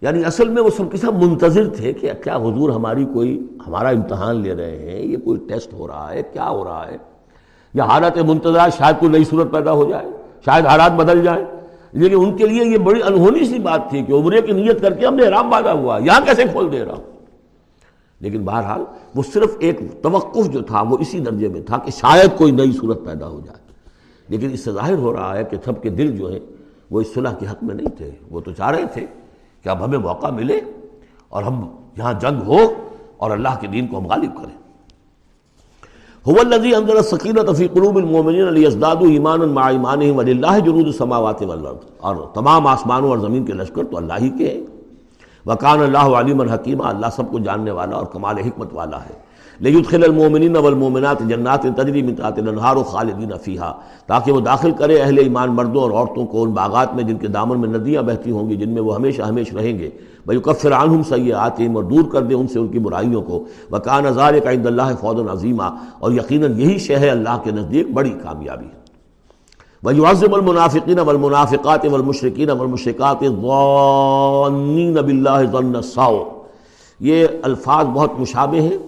[0.00, 3.88] یعنی اصل میں وہ سب کے سب منتظر تھے کہ کیا حضور ہماری کوئی، ہمارا
[3.88, 6.96] امتحان لے رہے ہیں، یہ کوئی ٹیسٹ ہو رہا ہے، کیا ہو رہا ہے؟
[7.74, 10.06] یا حالت منتظر شاید کوئی نئی صورت پیدا ہو جائے،
[10.44, 11.44] شاید حالات بدل جائیں۔
[11.92, 14.94] لیکن ان کے لیے یہ بڑی انہونی سی بات تھی کہ عمرے کی نیت کر
[14.94, 17.04] کے ہم نے احرام باندھا ہوا، یہاں کیسے کھول دے رہا؟ ہوں
[18.20, 18.84] لیکن بہرحال
[19.14, 22.72] وہ صرف ایک توقف جو تھا وہ اسی درجے میں تھا کہ شاید کوئی نئی
[22.72, 23.67] صورت پیدا ہو جائے۔
[24.28, 26.40] لیکن اس سے ظاہر ہو رہا ہے کہ سب کے دل جو ہیں
[26.90, 29.06] وہ اس صلح کے حق میں نہیں تھے۔ وہ تو چاہ رہے تھے
[29.62, 30.60] کہ اب ہمیں موقع ملے
[31.28, 31.68] اور ہم
[31.98, 32.58] یہاں جنگ ہو
[33.16, 34.68] اور اللہ کے دین کو ہم غالب کریں۔
[36.30, 41.90] هو الذي انزل السكينه في قلوب المؤمنين ليزدادوا ايمانا مع ايمانهم ولله جنود السماوات والارض۔
[41.98, 44.66] اور تمام آسمانوں اور زمین کے لشکر تو اللہ ہی کے ہیں۔
[45.46, 49.27] وکان اللہ علیم الحکیمہ اللہ سب کو جاننے والا اور کمال حکمت والا ہے۔
[49.60, 53.72] لیدخل المومنین والمومنات جنات تجری من تحت الانہار خالدین فیہا،
[54.06, 57.26] تاکہ وہ داخل کرے اہل ایمان مردوں اور عورتوں کو ان باغات میں جن کے
[57.26, 59.90] دامن میں ندیاں بہتی ہوں گی، جن میں وہ ہمیشہ ہمیش رہیں گے۔
[60.26, 64.34] بھائی عنہم سیئاتہم اور دور کر دے ان سے ان کی برائیوں کو۔ وکان ازار
[64.44, 65.62] کا عند اللہ فوض عظیمہ۔
[65.98, 68.78] اور یقیناً یہی شہ ہے اللہ کے نزدیک بڑی کامیابی۔ ہے
[69.82, 76.24] وَيُعَذِّبُ الْمُنَافِقِينَ وَالْمُنَافِقَاتِ وَالْمُشْرِكِينَ وَالْمُشْرِكَاتِ الظَّانِّينَ بِاللَّهِ ظَنَّ السَّوْءِ۔
[77.00, 78.87] یہ الفاظ بہت مشابہ ہیں۔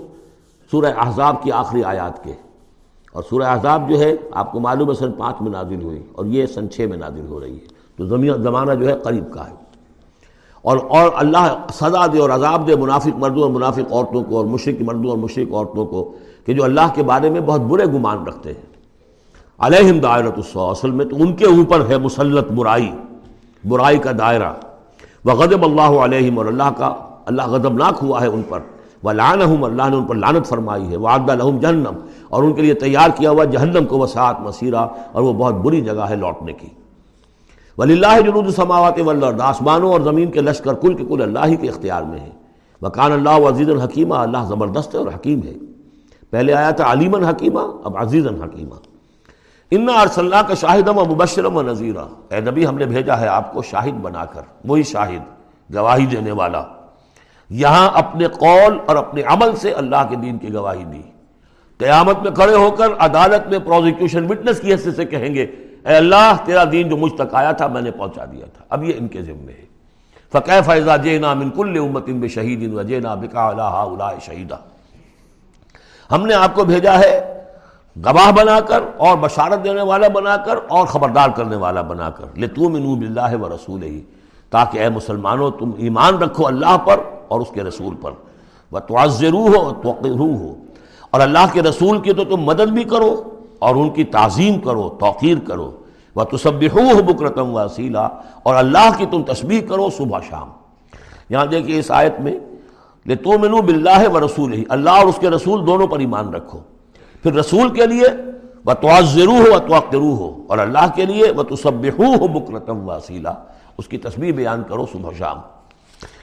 [0.70, 2.32] سورہ احزاب کی آخری آیات کے۔
[3.12, 6.26] اور سورہ احزاب جو ہے، آپ کو معلوم ہے سن پانچ میں نازل ہوئی، اور
[6.26, 7.66] یہ سن چھ میں نازل ہو رہی ہے۔
[7.96, 9.54] تو زمین زمانہ جو ہے، قریب کا ہے۔
[10.62, 14.44] اور اور اللہ سزا دے اور عذاب دے منافق مردوں اور منافق عورتوں کو، اور
[14.44, 16.12] مشرق مردوں اور مشرق عورتوں کو،
[16.44, 18.70] کہ جو اللہ کے بارے میں بہت برے گمان رکھتے ہیں۔
[19.58, 22.92] علیہم دائرۃ السو اصل میں تو ان کے اوپر ہے مسلط برائی۔
[23.68, 24.52] برائی کا دائرہ۔
[25.24, 26.94] وہ اللہ علیہم اور اللہ کا
[27.26, 28.60] اللہ غضبناک ہوا ہے ان پر۔
[29.02, 31.94] وہ لان اللہ نے ان پر لانت فرمائی ہے وہ آگدہ جہنم
[32.28, 35.80] اور ان کے لیے تیار کیا ہوا جہنم کو، وسعت، مسیرہ، اور وہ بہت بری
[35.80, 36.68] جگہ ہے لوٹنے کی۔
[37.78, 41.56] ولی اللہ جنود سماوات ولرد آسمانوں اور زمین کے لشکر، کل کے کل اللہ ہی
[41.56, 42.30] کے اختیار میں ہے
[42.82, 45.54] وکان اللہ عزیز الحکیمہ اللہ زبردست ہے اور حکیم ہے۔
[46.30, 48.74] پہلے آیا تھا علیمن حکیمہ اب عزیز الحکیمہ
[49.70, 53.52] ان اللہ کا شاہدم و مبشرم و نذیرہ اے نبی، ہم نے بھیجا ہے آپ
[53.52, 56.62] کو شاہد بنا کر، وہی شاہد، گواہی دینے والا۔
[57.50, 61.02] یہاں اپنے قول اور اپنے عمل سے اللہ کے دین کی گواہی دی
[61.78, 65.42] قیامت میں کھڑے ہو کر عدالت میں پروزیکیوشن وٹنس کی حیثیت سے کہیں گے،
[65.86, 68.84] اے اللہ، تیرا دین جو مجھ تک آیا تھا، میں نے پہنچا دیا تھا۔ اب
[68.84, 69.64] یہ ان کے ذمے ہے۔
[70.32, 74.56] فقہ فیضا جینا من کل امت ان بے شہید جینا بکا اللہ شہیدہ
[76.12, 77.42] ہم نے آپ کو بھیجا ہے
[77.96, 82.24] گواہ بنا کر اور بشارت دینے والا بنا کر اور خبردار کرنے والا بنا کر۔
[82.36, 84.00] لے تو منو بلّہ و رسول ہی
[84.50, 88.10] تاکہ اے مسلمانوں تم ایمان رکھو اللہ پر۔ اور اس کے رسول پر۔
[88.72, 90.54] وہ توازرو ہو توقرو ہو
[91.10, 93.22] اور اللہ کے رسول کی تو تم مدد بھی کرو
[93.58, 95.70] اور ان کی تعظیم کرو، توقیر کرو۔
[96.14, 98.08] وہ تصب ہو بکرتم وسیلہ
[98.42, 100.48] اور اللہ کی تم تسبیح کرو صبح شام۔
[101.30, 102.38] یہاں دیکھیے اس آیت میں
[103.06, 106.34] لے تو منو بلّہ و رسول ہی اللہ اور اس کے رسول دونوں پر ایمان
[106.34, 106.58] رکھو۔
[107.22, 108.06] پھر رسول کے لیے
[108.64, 113.28] وہ توازرو ہو توقرو ہو اور اللہ کے لیے وہ تصب ہو بکرتم وسیلہ
[113.78, 115.38] اس کی تصویر بیان کرو صبح شام۔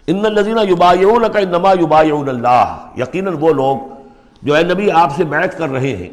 [0.08, 3.78] ان الزینہ یوبایون کا نما یوبایون اللہ یقیناً وہ لوگ
[4.42, 6.10] جو اے نبی آپ سے بیعت کر رہے ہیں،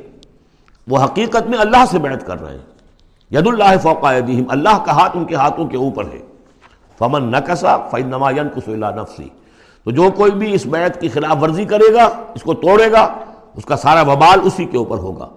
[0.88, 2.64] وہ حقیقت میں اللہ سے بیعت کر رہے ہیں۔
[3.30, 6.20] ید اللہ فوق اللہ کا ہاتھ ان کے ہاتھوں کے اوپر ہے۔
[6.99, 9.28] فمن نقصا فن نما ینقص اللہ نفسی۔
[9.84, 13.09] تو جو کوئی بھی اس بیعت کی خلاف ورزی کرے گا، اس کو توڑے گا،
[13.57, 15.28] اس کا سارا وبال اسی کے اوپر ہوگا۔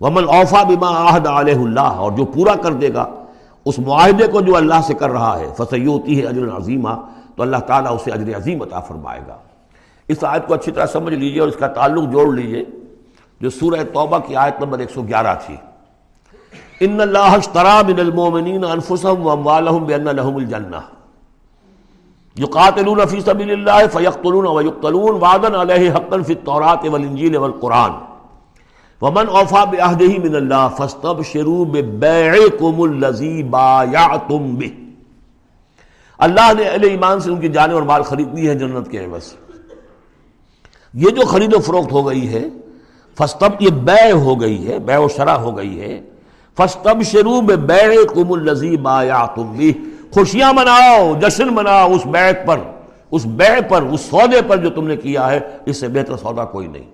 [0.00, 3.04] ومن اوفا بما عہد علیہ اللہ، اور جو پورا کر دے گا،
[3.64, 6.94] اس معاہدے کو جو اللہ سے کر رہا ہے فصیوتی ہے اجر عظیمہ
[7.36, 9.36] تو اللہ تعالیٰ اسے اجر عظیم عطا فرمائے گا۔
[10.08, 12.64] اس آیت کو اچھی طرح سمجھ لیجیے اور اس کا تعلق جوڑ لیجیے،
[13.40, 15.56] جو سورہ توبہ کی آیت نمبر 111 تھی۔
[16.80, 20.80] ان اللہ اشترا من المومنین انفسهم واموالهم بان لهم الجنہ۔
[22.36, 27.92] یقاتلون فی سبیل اللہ فیقتلون ویقتلون وعدا علیہ حقا فی التوراۃ والانجیل والقرآن۔
[29.02, 34.85] ومن اوفا بعہدہ من اللہ فاستبشروا ببیعکم الذی بایعتم به
[36.18, 39.04] اللہ نے اہل ایمان سے ان کی جانیں اور مال خرید لی ہے جنت کے
[39.04, 39.34] عوض۔
[40.94, 42.44] یہ جو خرید و فروخت ہو گئی ہے
[43.18, 46.00] فستب یہ بے ہو گئی ہے بے و شرح ہو گئی ہے۔
[46.56, 49.72] فستب شروع میں بے کم الزیب آیا تم بھی
[50.14, 52.60] خوشیاں مناؤ، جشن مناؤ اس بیت پر۔
[53.10, 56.44] اس بے پر، اس سودے پر جو تم نے کیا ہے، اس سے بہتر سودا
[56.44, 56.90] کوئی نہیں۔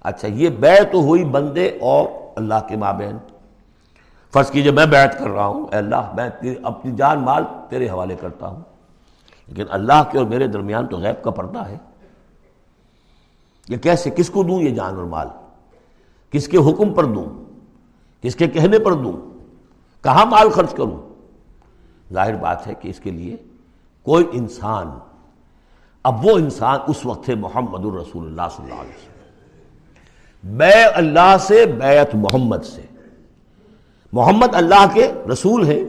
[0.00, 3.16] اچھا یہ بے تو ہوئی بندے اور اللہ کے مابین۔
[4.32, 6.30] فرض کیجیے میں بیعت کر رہا ہوں، اے اللہ، میں
[6.62, 8.60] اپنی جان، مال تیرے حوالے کرتا ہوں۔
[9.46, 11.76] لیکن اللہ کے اور میرے درمیان تو غیب کا پردہ ہے۔
[13.68, 15.28] یہ کیسے، کس کو دوں یہ جان اور مال؟
[16.30, 17.44] کس کے حکم پر دوں؟
[18.22, 19.38] کس کے کہنے پر دوں؟
[20.04, 21.14] کہاں مال خرچ کروں؟
[22.12, 23.36] ظاہر بات ہے کہ اس کے لیے
[24.02, 24.98] کوئی انسان،
[26.02, 31.36] اب وہ انسان اس وقت ہے محمد الرسول اللہ صلی اللہ علیہ وسلم۔ بے اللہ
[31.40, 32.95] سے، بیعت محمد سے۔
[34.12, 35.84] محمد اللہ کے رسول ہیں،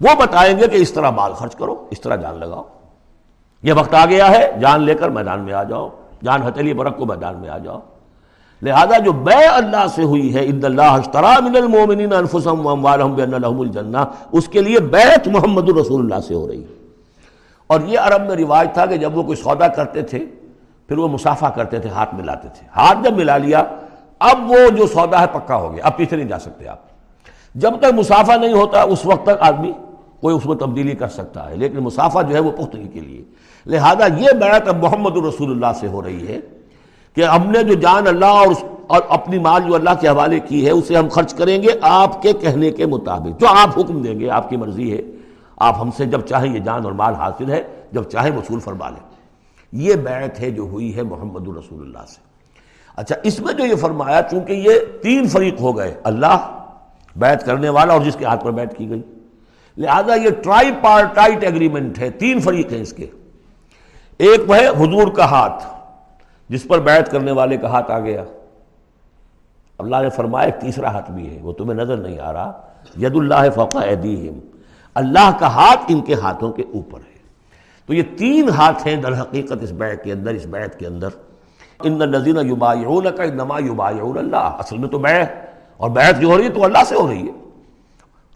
[0.00, 2.62] وہ بتائیں گے کہ اس طرح مال خرچ کرو، اس طرح جان لگاؤ۔
[3.62, 5.88] یہ وقت آ گیا ہے، جان لے کر میدان میں آ جاؤ۔
[6.24, 7.80] جان ہتھیلی برق کو میدان میں آ جاؤ۔
[8.62, 10.96] لہذا جو بے اللہ سے ہوئی ہے، ان اللہ
[11.40, 13.98] من المؤمنین انفسهم واموالهم بان لهم الجنہ،
[14.32, 16.74] اس کے لیے بیعت محمد الرسول اللہ سے ہو رہی ہے۔
[17.66, 20.26] اور یہ عرب میں رواج تھا کہ جب وہ کوئی سودا کرتے تھے،
[20.88, 23.64] پھر وہ مسافہ کرتے تھے، ہاتھ ملاتے تھے۔ ہاتھ جب ملا لیا،
[24.18, 26.87] اب وہ جو سودا ہے، پکا ہو گیا۔ اب پیچھے نہیں جا سکتے آپ۔
[27.58, 29.72] جب تک مسافہ نہیں ہوتا اس وقت تک آدمی
[30.20, 33.22] کوئی اس میں تبدیلی کر سکتا ہے، لیکن مسافہ جو ہے وہ پختگی کے لیے۔
[33.66, 36.40] لہذا یہ بیعت اب محمد الرسول اللہ سے ہو رہی ہے
[37.14, 38.46] کہ ہم نے جو جان اللہ اور
[38.86, 42.22] اور اپنی مال جو اللہ کے حوالے کی ہے، اسے ہم خرچ کریں گے آپ
[42.22, 45.02] کے کہنے کے مطابق۔ جو آپ حکم دیں گے، آپ کی مرضی ہے۔
[45.56, 48.88] آپ ہم سے جب چاہیں یہ جان اور مال حاصل ہے، جب چاہیں وصول فرما
[48.88, 49.10] لیں۔
[49.72, 52.20] یہ بیعت ہے جو ہوئی ہے محمد الرسول اللہ سے۔
[52.96, 56.64] اچھا اس میں جو یہ فرمایا، چونکہ یہ تین فریق ہو گئے، اللہ
[57.18, 59.02] بیعت کرنے والا اور جس کے ہاتھ پر بیعت کی گئی۔
[59.76, 63.06] لہذا یہ ٹرائی پارٹائٹ ایگریمنٹ ہے، تین فریق ہیں اس کے۔
[64.18, 65.64] ایک وہ ہے حضور کا ہاتھ،
[66.48, 68.24] جس پر بیعت کرنے والے کا ہاتھ آ گیا۔
[69.78, 72.60] اللہ نے فرمایا، ایک تیسرا ہاتھ بھی ہے، وہ تمہیں نظر نہیں آ رہا۔
[72.98, 74.38] ید اللہ فوقا ایدیہم۔
[74.94, 77.18] اللہ کا ہاتھ ان کے ہاتھوں کے اوپر ہے۔
[77.86, 81.08] تو یہ تین ہاتھ ہیں در حقیقت اس بیعت کے اندر، اس بیعت کے اندر۔
[81.80, 85.47] ان نذین یبایعون کا انما یبایعون اللہ۔ اصل میں تو بے
[85.78, 87.32] اور بیعت جو ہو رہی ہے تو اللہ سے ہو رہی ہے۔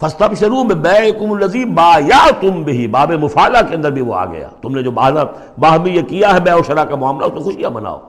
[0.01, 4.03] فستب شروع میں بے کم الزیم با یا تم بھی باب مفالہ کے اندر بھی
[4.03, 7.24] وہ آ گیا۔ تم نے جو باہمی یہ کیا ہے، بے و شرح کا معاملہ،
[7.24, 8.01] اس میں خوشیاں مناؤ۔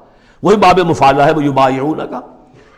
[0.43, 2.19] وہی باب مفالہ ہے، وہ یبایعون کا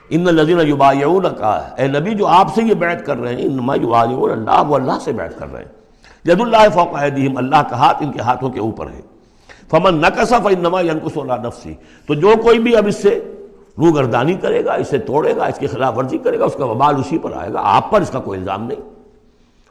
[0.09, 3.75] ان الذین یبایعون کا اے نبی جو آپ سے یہ بیعت کر رہے ہیں، انما
[3.75, 7.77] یبایعون اللہ، وہ اللہ سے بیعت کر رہے ہیں۔ ید اللہ فوق ایدیہم، اللہ کا
[7.77, 9.01] ہاتھ ان کے ہاتھوں کے اوپر ہے۔
[9.69, 11.73] فمن نقص فانما ينقص على نفسی
[12.07, 13.31] تو جو کوئی بھی اب اس سے
[13.77, 16.95] روگردانی کرے گا، اسے توڑے گا، اس کی خلاف ورزی کرے گا، اس کا وبال
[16.95, 18.95] اسی پر آئے گا، آپ پر اس کا کوئی الزام نہیں۔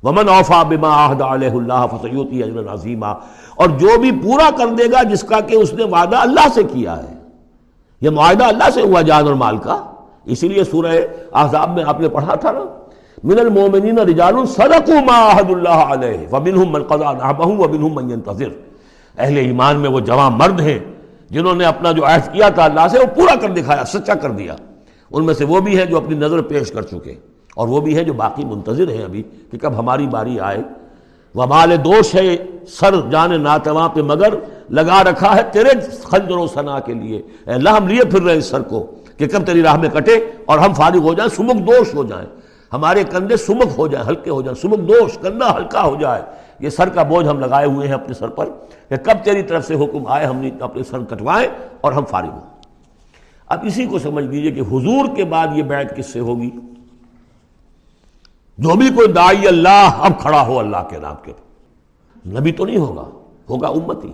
[0.02, 3.06] ومن اوفا بما عہد علیہ اللہ فسیوتی اجر عظیمہ
[3.56, 6.62] اور جو بھی پورا کر دے گا، جس کا کہ اس نے وعدہ اللہ سے
[6.62, 7.14] کیا ہے۔
[8.00, 9.82] یہ معاہدہ اللہ سے ہوا جان اور مال کا۔
[10.24, 10.96] اسی لیے سورہ
[11.32, 12.64] احزاب میں آپ نے پڑھا تھا نا۔
[13.24, 18.48] من المومنین رجال صدقوا ما عہد اللہ علیہ ومنہم من قضا نحبہ ومنہم من ينتظر۔
[19.18, 20.78] اہل ایمان میں وہ جوان مرد ہیں۔
[21.34, 24.30] جنہوں نے اپنا جو عہد کیا تھا اللہ سے، وہ پورا کر دکھایا، سچا کر
[24.30, 24.54] دیا۔
[25.10, 27.14] ان میں سے وہ بھی ہیں جو اپنی نظر پیش کر چکے۔
[27.54, 30.58] اور وہ بھی ہے جو باقی منتظر ہیں ابھی کہ کب ہماری باری آئے۔
[31.34, 32.36] وبال دوش ہے
[32.68, 34.34] سر جان ناتواں پہ، مگر
[34.70, 35.68] لگا رکھا ہے تیرے
[36.02, 39.26] خنجر و سنا کے لیے۔ اے اللہ، ہم لیے پھر رہے اس سر کو کہ
[39.26, 40.12] کب تیری راہ میں کٹے
[40.44, 42.26] اور ہم فارغ ہو جائیں، سمک دوش ہو جائیں۔
[42.72, 46.22] ہمارے کندھے سمک ہو جائیں، ہلکے ہو جائیں، سمک دوش کندھا ہلکا ہو جائے۔
[46.60, 48.48] یہ سر کا بوجھ ہم لگائے ہوئے ہیں اپنے سر پر۔
[48.88, 51.48] کہ کب تیری طرف سے حکم آئے، ہم نے اپنے سر کٹوائیں
[51.80, 52.40] اور ہم فارغ ہوں۔
[53.46, 56.50] اب اسی کو سمجھ لیجیے کہ حضور کے بعد یہ بیعت کس سے ہوگی؟
[58.58, 61.32] جو بھی کوئی دائی اللہ، اب کھڑا ہو اللہ کے نام کے
[62.26, 63.04] نبی تو نہیں ہوگا
[63.50, 64.12] ہوگا امتی۔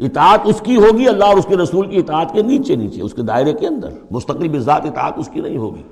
[0.00, 3.14] اطاعت اس کی ہوگی، اللہ اور اس کے رسول کی اطاعت کے نیچے نیچے، اس
[3.14, 5.82] کے دائرے کے اندر۔ مستقل بذات اطاعت اس کی نہیں ہوگی۔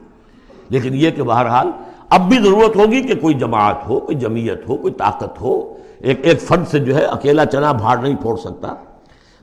[0.69, 1.71] لیکن یہ کہ بہرحال
[2.11, 6.21] اب بھی ضرورت ہوگی کہ کوئی جماعت ہو، کوئی جمعیت ہو، کوئی طاقت ہو ایک
[6.23, 8.75] ایک فرد سے جو ہے اکیلا چنا بھاڑ نہیں پھوڑ سکتا۔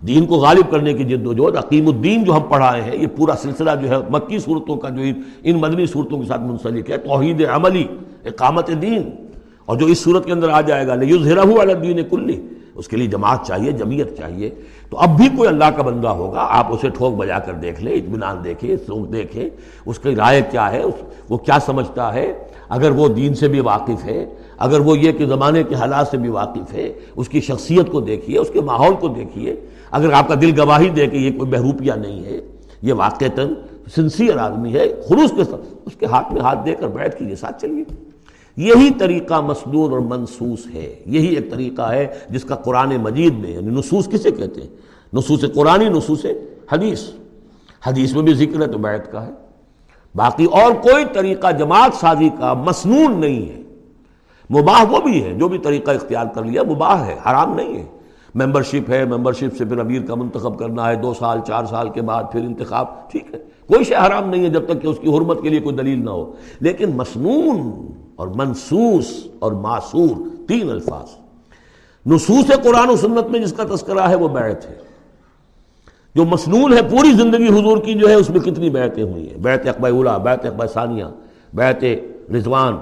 [0.07, 3.07] دین کو غالب کرنے کی جد و جہد، عقیم الدین جو ہم پڑھائے ہیں، یہ
[3.15, 5.01] پورا سلسلہ جو ہے مکی صورتوں کا جو
[5.43, 7.87] ان مدنی صورتوں کے ساتھ منسلک ہے۔ توحید عملی،
[8.25, 9.09] اقامت دین۔
[9.65, 12.41] اور جو اس صورت کے اندر آ جائے گا الدین کلی۔
[12.75, 14.49] اس کے لیے جماعت چاہیے، جمعیت چاہیے۔
[14.89, 17.93] تو اب بھی کوئی اللہ کا بندہ ہوگا، آپ اسے ٹھوک بجا کر دیکھ لیں،
[17.93, 19.49] اطمینان دیکھیں سوکھ دیکھیں،
[19.85, 20.83] اس کی رائے کیا ہے
[21.29, 22.33] وہ کیا سمجھتا ہے۔
[22.69, 24.25] اگر وہ دین سے بھی واقف ہے
[24.61, 28.01] اگر وہ یہ کہ زمانے کے حالات سے بھی واقف ہے، اس کی شخصیت کو
[28.01, 29.55] دیکھیے، اس کے ماحول کو دیکھیے،
[29.91, 32.41] اگر آپ کا دل گواہی دے کہ یہ کوئی بہروپیہ نہیں ہے،
[32.81, 33.53] یہ واقعتاً
[33.95, 37.25] سنسیئر آدمی ہے، خلوص کے ساتھ، اس کے ہاتھ میں ہاتھ دے کر بیٹھ کے
[37.25, 37.83] یہ ساتھ چلیے۔
[38.57, 43.51] یہی طریقہ مسنون اور منسوس ہے۔ یہی ایک طریقہ ہے جس کا قرآن مجید میں
[43.51, 44.67] یعنی نصوص کسے کہتے ہیں؟
[45.13, 46.25] نصوص قرآن نصوص
[46.71, 46.99] حدیث۔
[47.87, 49.31] حدیث میں بھی ذکر ہے تو بیعت کا ہے۔
[50.15, 53.60] باقی اور کوئی طریقہ جماعت سازی کا مسنون نہیں ہے۔
[54.51, 57.85] مباح وہ بھی ہے جو بھی طریقہ اختیار کر لیا، مباح ہے، حرام نہیں ہے۔
[58.35, 62.01] ممبرشپ ہے ممبرشپ سے پھر امیر کا منتخب کرنا ہے، دو سال، چار سال کے
[62.01, 65.07] بعد پھر انتخاب، ٹھیک ہے۔ کوئی شے حرام نہیں ہے جب تک کہ اس کی
[65.07, 71.07] حرمت کے لیے کوئی دلیل نہ ہو۔ لیکن مسنون اور منسوس اور معصور تین الفاظ۔
[72.05, 74.75] نصوص قرآن و سنت میں جس کا تذکرہ ہے وہ بیعت ہے۔
[76.15, 79.37] جو مسنون ہے، پوری زندگی حضور کی جو ہے، اس میں کتنی بیعتیں ہوئی ہیں۔
[79.37, 81.05] بیعت اقبا اولا، بیعت اقبا ثانیہ،
[81.53, 81.85] بیعت
[82.31, 82.77] رضوان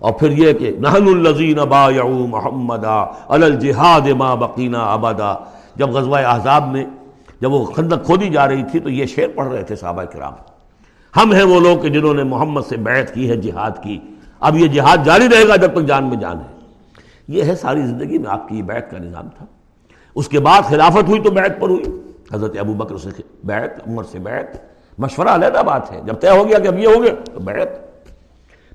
[0.00, 2.84] اور پھر یہ کہ نحن الزین باعو محمد
[3.28, 5.34] الجہاد ما بقینا ابدا۔
[5.76, 6.84] جب غزوہ احزاب میں
[7.40, 10.32] جب وہ خندق کھودی جا رہی تھی تو یہ شعر پڑھ رہے تھے صحابہ کرام۔
[11.16, 13.98] ہم ہیں وہ لوگ کہ جنہوں نے محمد سے بیعت کی ہے، جہاد کی۔
[14.40, 16.58] اب یہ جہاد جاری رہے گا جب تک جان میں جان ہے۔
[17.28, 19.46] یہ ہے ساری زندگی میں آپ کی یہ بیعت کا نظام تھا۔
[20.14, 21.84] اس کے بعد خلافت ہوئی تو بیعت پر ہوئی۔
[22.32, 23.08] حضرت ابو بکر سے
[23.44, 24.56] بیعت، عمر سے بیعت،
[24.98, 27.89] مشورہ علیحدہ بات ہے۔ جب طے ہو گیا کہ اب یہ ہو گیا تو بیعت۔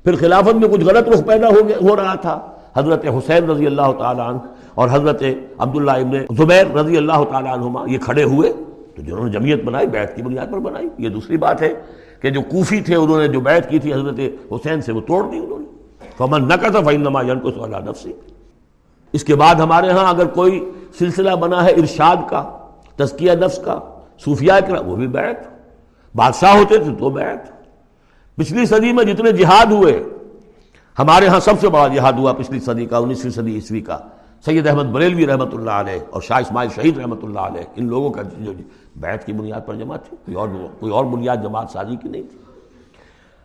[0.06, 3.66] پھر خلافت میں کچھ غلط رخ پیدا ہو گیا ہو رہا تھا۔ حضرت حسین رضی
[3.66, 4.38] اللہ تعالیٰ عنہ
[4.76, 5.24] اور حضرت
[5.58, 8.54] عبداللہ ابن زبیر رضی اللہ تعالیٰ عنہما یہ کھڑے ہوئے۔
[8.96, 11.74] تو جنہوں نے جمعیت بنائی، بیعت کی بنیاد پر بنائی۔ یہ دوسری بات ہے
[12.22, 14.20] کہ جو کوفی تھے، انہوں نے جو بیعت کی تھی حضرت
[14.52, 15.66] حسین سے، وہ توڑ دی انہوں نے۔
[16.18, 18.14] فمن نہ کرتا فائن صلاح نفسی
[19.14, 22.58] اس کے بعد ہمارے ہاں اگر کوئی سلسلہ بنا ہے ارشاد کا،
[22.96, 23.80] تزکیہ نفس کا
[24.26, 25.36] صوفیہ کا وہ بھی بیعت۔
[26.16, 27.55] بادشاہ ہوتے تھے تو بیعت۔
[28.38, 30.04] پچھلی صدی میں جتنے جہاد ہوئے،
[31.00, 33.98] ہمارے ہاں سب سے بڑا جہاد ہوا پچھلی صدی کا، انیسویں صدی عیسوی کا۔
[34.46, 38.10] سید احمد بریلوی رحمۃ اللہ علیہ اور شاہ اسماعیل شہید رحمۃ اللہ علیہ، ان لوگوں
[38.10, 38.54] کا جو
[38.96, 40.48] بیت کی بنیاد پر جماعت تھی، کوئی اور
[40.80, 42.38] کوئی اور بنیاد جماعت سازی کی نہیں تھی۔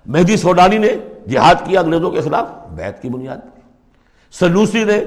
[0.07, 0.89] مہدی سوڈانی نے
[1.29, 3.61] جہاد کیا انگریزوں کے خلاف بیت کی بنیاد پر۔
[4.33, 5.05] سلوسی نے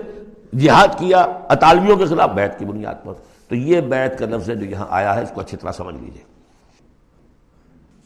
[0.59, 3.13] جہاد کیا اطالویوں کے خلاف بیت کی بنیاد پر۔
[3.47, 6.32] تو یہ بیت کا لفظ جو یہاں آیا ہے، اس کو اچھی طرح سمجھ لیجیے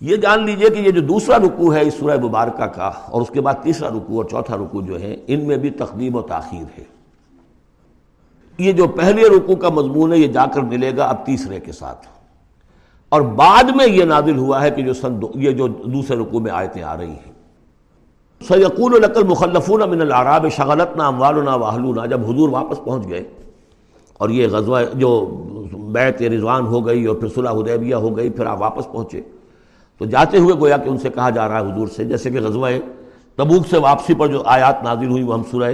[0.02, 3.30] یہ جان لیجیے کہ یہ جو دوسرا رکوع ہے اس سورہ مبارکہ کا اور اس
[3.30, 6.80] کے بعد تیسرا رکوع اور چوتھا رکوع جو ہے، ان میں بھی تقدیم و تاخیر
[6.80, 6.84] ہے۔
[8.58, 11.72] یہ جو پہلے رکوع کا مضمون ہے، یہ جا کر ملے گا اب تیسرے کے
[11.72, 12.08] ساتھ۔
[13.10, 16.52] اور بعد میں یہ نازل ہوا ہے کہ جو سن یہ جو دوسرے رکوع میں
[16.52, 17.32] آیتیں آ رہی ہیں۔
[18.48, 23.24] سیقول القل مخلفون من العراب شغلتنا اموالنا واہلونا جب حضور واپس پہنچ گئے
[24.14, 25.26] اور یہ غزوہ جو
[25.74, 29.22] بیت رضوان ہو گئی اور پھر صلح حدیبیہ ہو گئی، پھر آپ واپس پہنچے۔
[30.00, 32.40] تو جاتے ہوئے گویا کہ ان سے کہا جا رہا ہے حضور سے، جیسے کہ
[32.40, 32.70] غزوہ
[33.36, 35.72] تبوک سے واپسی پر جو آیات نازل ہوئی وہ ہم سورہ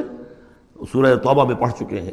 [0.92, 2.12] سورہ توبہ میں پڑھ چکے ہیں۔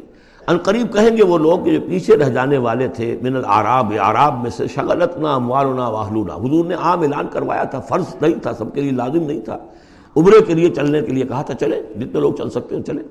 [0.48, 4.42] ان قریب کہیں گے وہ لوگ جو پیچھے رہ جانے والے تھے، من العراب عراب
[4.42, 8.74] میں سے شغلتنا، اموالنا واہلونا حضور نے عام اعلان کروایا تھا، فرض نہیں تھا، سب
[8.74, 9.58] کے لیے لازم نہیں تھا۔
[10.16, 13.02] عمرے کے لیے، چلنے کے لیے کہا تھا چلے جتنے لوگ چل سکتے ہیں چلے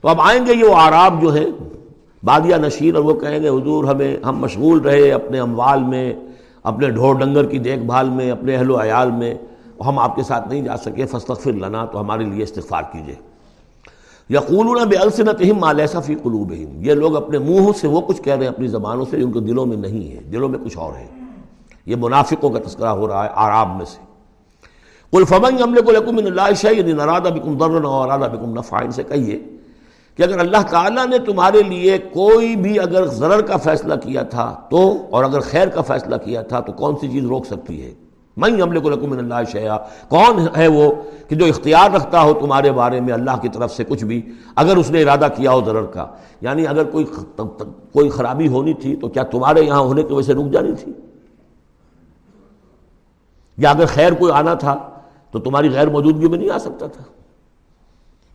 [0.00, 1.44] تو اب آئیں گے یہ وہ عراب جو ہے
[2.22, 6.12] بادیا نشیر اور وہ کہیں گے حضور ہمیں، ہم مشغول رہے اپنے اموال میں
[6.64, 9.34] اپنے ڈھور ڈنگر کی دیکھ بھال میں، اپنے اہل و عیال میں،
[9.86, 13.14] ہم آپ کے ساتھ نہیں جا سکے فستغفر لنا تو ہمارے لیے استغفار کیجیے
[14.30, 18.32] یقولون بے السنتہم ما لیسا فی قلوبہم۔ یہ لوگ اپنے منہوں سے وہ کچھ کہہ
[18.32, 20.92] رہے ہیں، اپنی زبانوں سے ان کے دلوں میں نہیں ہے، دلوں میں کچھ اور
[20.92, 21.06] ہے۔
[21.86, 24.00] یہ منافقوں کا تذکرہ ہو رہا ہے آراب میں سے۔
[25.10, 28.90] قل فمن یملک لکم من اللہ شیئن ان اراد بکم ضرن و اراد بکم نفع
[28.94, 29.38] سے کہیے
[30.18, 34.52] کہ اگر اللہ تعالیٰ نے تمہارے لیے کوئی بھی اگر ضرر کا فیصلہ کیا تھا
[34.70, 37.92] تو، اور اگر خیر کا فیصلہ کیا تھا تو کون سی چیز روک سکتی ہے؟
[38.36, 39.76] میں عملے کو رقم اللہ شیا
[40.08, 40.90] کون ہے وہ
[41.28, 44.20] کہ جو اختیار رکھتا ہو تمہارے بارے میں اللہ کی طرف سے کچھ بھی،
[44.56, 46.06] اگر اس نے ارادہ کیا ہو ضرر کا؟
[46.40, 47.04] یعنی اگر کوئی
[47.92, 50.92] کوئی خرابی ہونی تھی تو کیا تمہارے یہاں ہونے کی وجہ سے رک جانی تھی؟
[53.58, 54.74] یا اگر خیر کوئی آنا تھا
[55.30, 57.02] تو تمہاری غیر موجودگی میں نہیں آ سکتا تھا؟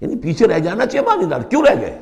[0.02, 2.00] یعنی پیچھے رہ جانا چاہیے مانی دار کیوں رہ گئے؟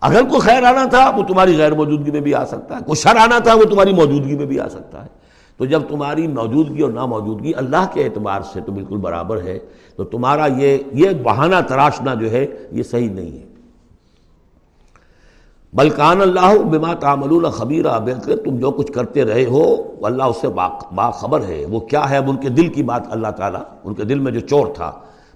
[0.00, 2.96] اگر کوئی خیر آنا تھا، وہ تمہاری غیر موجودگی میں بھی آ سکتا ہے۔ کوئی
[2.96, 5.08] شر آنا تھا، وہ تمہاری موجودگی میں بھی آ سکتا ہے۔
[5.56, 9.58] تو جب تمہاری موجودگی اور ناموجودگی اللہ کے اعتبار سے تو بالکل برابر ہے،
[9.96, 13.46] تو تمہارا یہ یہ بہانہ تراشنا جو ہے، یہ صحیح نہیں ہے۔
[15.74, 20.48] بلکان اللہ بما تعملون خبیرہ بلکہ تم جو کچھ کرتے رہے ہو اللہ اس سے
[20.94, 24.04] باخبر ہے۔ وہ کیا ہے؟ اب ان کے دل کی بات اللہ تعالیٰ، ان کے
[24.04, 24.92] دل میں جو چور تھا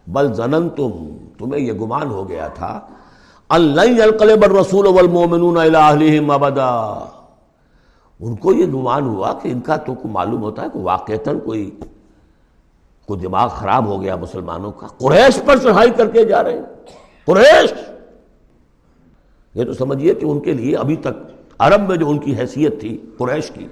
[0.07, 0.91] بل زنن تم
[1.39, 2.81] تمہیں یہ گمان ہو گیا تھا
[3.49, 7.07] اللہ القلب الرسول والمومنون الہلہم ابدا۔
[8.21, 11.71] ان کو یہ گمان ہوا کہ ان کا تو معلوم ہوتا ہے کہ واقعتاً کوئی
[13.07, 16.63] کوئی دماغ خراب ہو گیا مسلمانوں کا۔ قریش پر چڑھائی کر کے جا رہے ہیں۔
[17.25, 17.75] قریش!
[19.55, 22.81] یہ تو سمجھیے کہ ان کے لیے ابھی تک عرب میں جو ان کی حیثیت
[22.81, 23.69] تھی، قریش کی،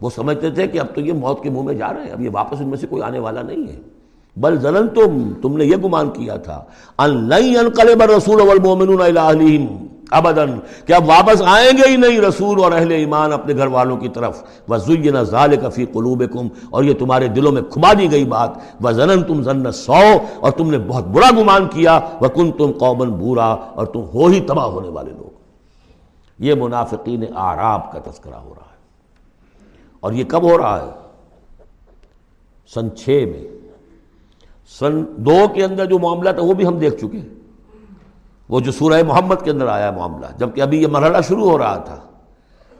[0.00, 2.20] وہ سمجھتے تھے کہ اب تو یہ موت کے منہ میں جا رہے ہیں، اب
[2.20, 3.80] یہ واپس ان میں سے کوئی آنے والا نہیں ہے۔
[4.36, 6.64] بل زنن تم تم نے یہ گمان کیا تھا
[6.98, 12.72] انقلب الرسول والمؤمنون الى اہلہم ابدن کہ اب واپس آئیں گے ہی نہیں رسول اور
[12.72, 17.52] اہل ایمان اپنے گھر والوں کی طرف۔ وزین ذالک فی قلوبکم اور یہ تمہارے دلوں
[17.52, 18.50] میں کھما دی گئی بات۔
[18.84, 23.46] وزنن تم زن سو اور تم نے بہت برا گمان کیا۔ وکن تم قومن بورا،
[23.46, 25.30] اور تم ہو ہی تباہ ہونے والے لوگ۔
[26.38, 28.76] یہ منافقین آراب کا تذکرہ ہو رہا ہے۔
[30.00, 30.90] اور یہ کب ہو رہا ہے؟
[32.74, 33.59] سن چھ میں۔
[34.78, 37.28] سن دو کے اندر جو معاملہ تھا وہ بھی ہم دیکھ چکے ہیں۔
[38.48, 41.76] وہ جو سورہ محمد کے اندر آیا معاملہ، جبکہ ابھی یہ مرحلہ شروع ہو رہا
[41.76, 41.96] تھا۔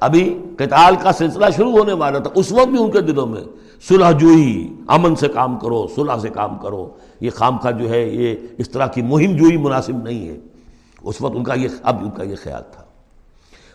[0.00, 3.42] ابھی قتال کا سلسلہ شروع ہونے والا تھا، اس وقت بھی ان کے دلوں میں۔
[3.88, 8.08] صلح جوئی، امن سے کام کرو، صلح سے کام کرو۔ یہ خام کا جو ہے،
[8.08, 10.36] یہ اس طرح کی مہم جوئی مناسب نہیں ہے۔
[11.02, 12.82] اس وقت ان کا یہ، اب ان کا یہ خیال تھا۔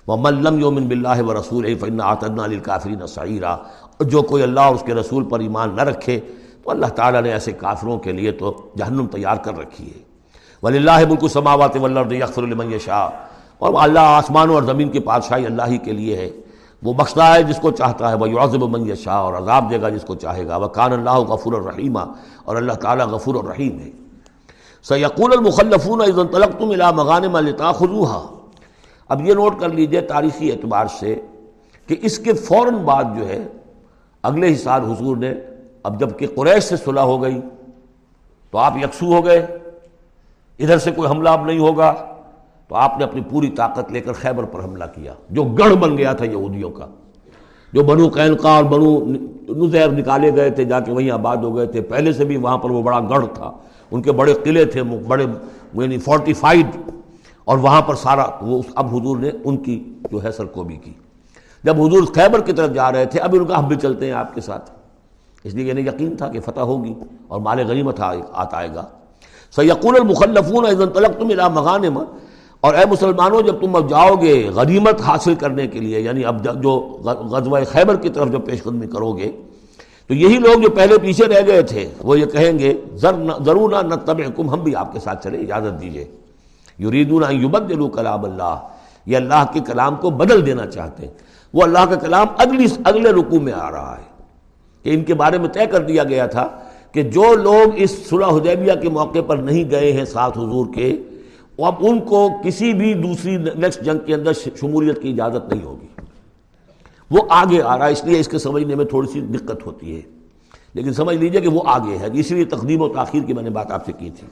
[0.07, 3.57] وہ ملم یومن بلّہ و رسول فن آتن علی کافرین سعیرہ
[3.99, 6.19] جو کوئی اللہ اور اس کے رسول پر ایمان نہ رکھے
[6.65, 9.99] تو اللہ تعالیٰ نے ایسے کافروں کے لیے تو جہنم تیار کر رخی ہے۔
[10.63, 13.09] ولی اللہ ملک سماوات یکفر المن شاہ
[13.57, 16.29] اور اللہ آسمانوں اور زمین کی بادشاہی اللہ ہی کے لیے ہے۔
[16.83, 19.89] وہ بخشتا ہے جس کو چاہتا ہے۔ وہ یعظب من شاہ اور عذاب دے گا
[19.89, 21.99] جس کو چاہے گا۔ وہ کان اللہ غفور الرحیمہ
[22.45, 23.89] اور اللہ تعالیٰ غفور الرحیم ہے۔
[24.83, 28.25] سیقول المخلفون اذن طلقتم الى مغانم لتاخذوها
[29.09, 31.21] اب یہ نوٹ کر لیجیے تاریخی اعتبار سے
[31.87, 33.47] کہ اس کے فوراً بعد جو ہے،
[34.23, 35.33] اگلے ہی سال حضور نے
[35.85, 37.41] اب جبکہ قریش سے صلح ہو گئی
[38.51, 39.45] تو آپ یکسو ہو گئے،
[40.59, 41.93] ادھر سے کوئی حملہ اب نہیں ہوگا،
[42.67, 45.97] تو آپ نے اپنی پوری طاقت لے کر خیبر پر حملہ کیا، جو گڑھ بن
[45.97, 46.87] گیا تھا یہودیوں کا۔
[47.73, 48.99] جو بنو قینقا اور بنو
[49.65, 52.57] نزیر نکالے گئے تھے، جا کے وہیں آباد ہو گئے تھے۔ پہلے سے بھی وہاں
[52.57, 53.51] پر وہ بڑا گڑھ تھا،
[53.91, 55.25] ان کے بڑے قلعے تھے بڑے
[55.73, 56.67] یعنی فورٹیفائڈ
[57.45, 60.93] اور وہاں پر سارا وہ اب حضور نے ان کی جو ہے سرکوبی کی۔
[61.63, 64.13] جب حضور خیبر کی طرف جا رہے تھے، اب ان کا ہم بھی چلتے ہیں
[64.13, 64.69] آپ کے ساتھ۔
[65.45, 66.93] اس لیے انہیں یقین تھا کہ فتح ہوگی
[67.27, 68.01] اور مال غنیمت
[68.33, 68.85] آتا آئے گا۔
[69.55, 72.03] سیقول المخلفون اذن طلقتم الى مغانم۔
[72.61, 76.61] اور اے مسلمانوں، جب تم اب جاؤ گے غنیمت حاصل کرنے کے لیے یعنی اب
[76.63, 79.31] جو غزوہ خیبر کی طرف جو پیش قدمی کرو گے،
[80.07, 83.95] تو یہی لوگ جو پہلے پیچھے رہ گئے تھے، وہ یہ کہیں گے ضرور نہ
[83.95, 86.07] تب ہم بھی آپ کے ساتھ چلے اجازت دیجیے
[86.79, 88.59] یریدون ان یبدلوا کلام اللہ۔
[89.05, 91.13] یہ اللہ کے کلام کو بدل دینا چاہتے ہیں۔
[91.53, 94.14] وہ اللہ کا کلام اگلی اگلے رکو میں آ رہا ہے۔
[94.85, 96.49] کہ ان کے بارے میں طے کر دیا گیا تھا
[96.91, 100.97] کہ جو لوگ اس صلح حدیبیہ کے موقع پر نہیں گئے ہیں ساتھ حضور کے،
[101.57, 105.87] اب ان کو کسی بھی دوسری نیکسٹ جنگ کے اندر شمولیت کی اجازت نہیں ہوگی۔
[107.11, 109.95] وہ آگے آ رہا ہے، اس لیے اس کے سمجھنے میں تھوڑی سی دقت ہوتی
[109.95, 110.01] ہے۔
[110.73, 113.49] لیکن سمجھ لیجیے کہ وہ آگے ہے، اسی لیے تقدیم و تاخیر کی میں نے
[113.49, 114.27] بات آپ سے کی تھی۔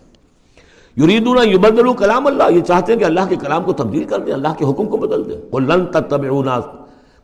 [1.03, 4.33] یریدون یبدلو کلام اللہ، یہ چاہتے ہیں کہ اللہ کے کلام کو تبدیل کر دیں،
[4.33, 6.59] اللہ کے حکم کو بدل دیں۔ وہ لن تتبعونا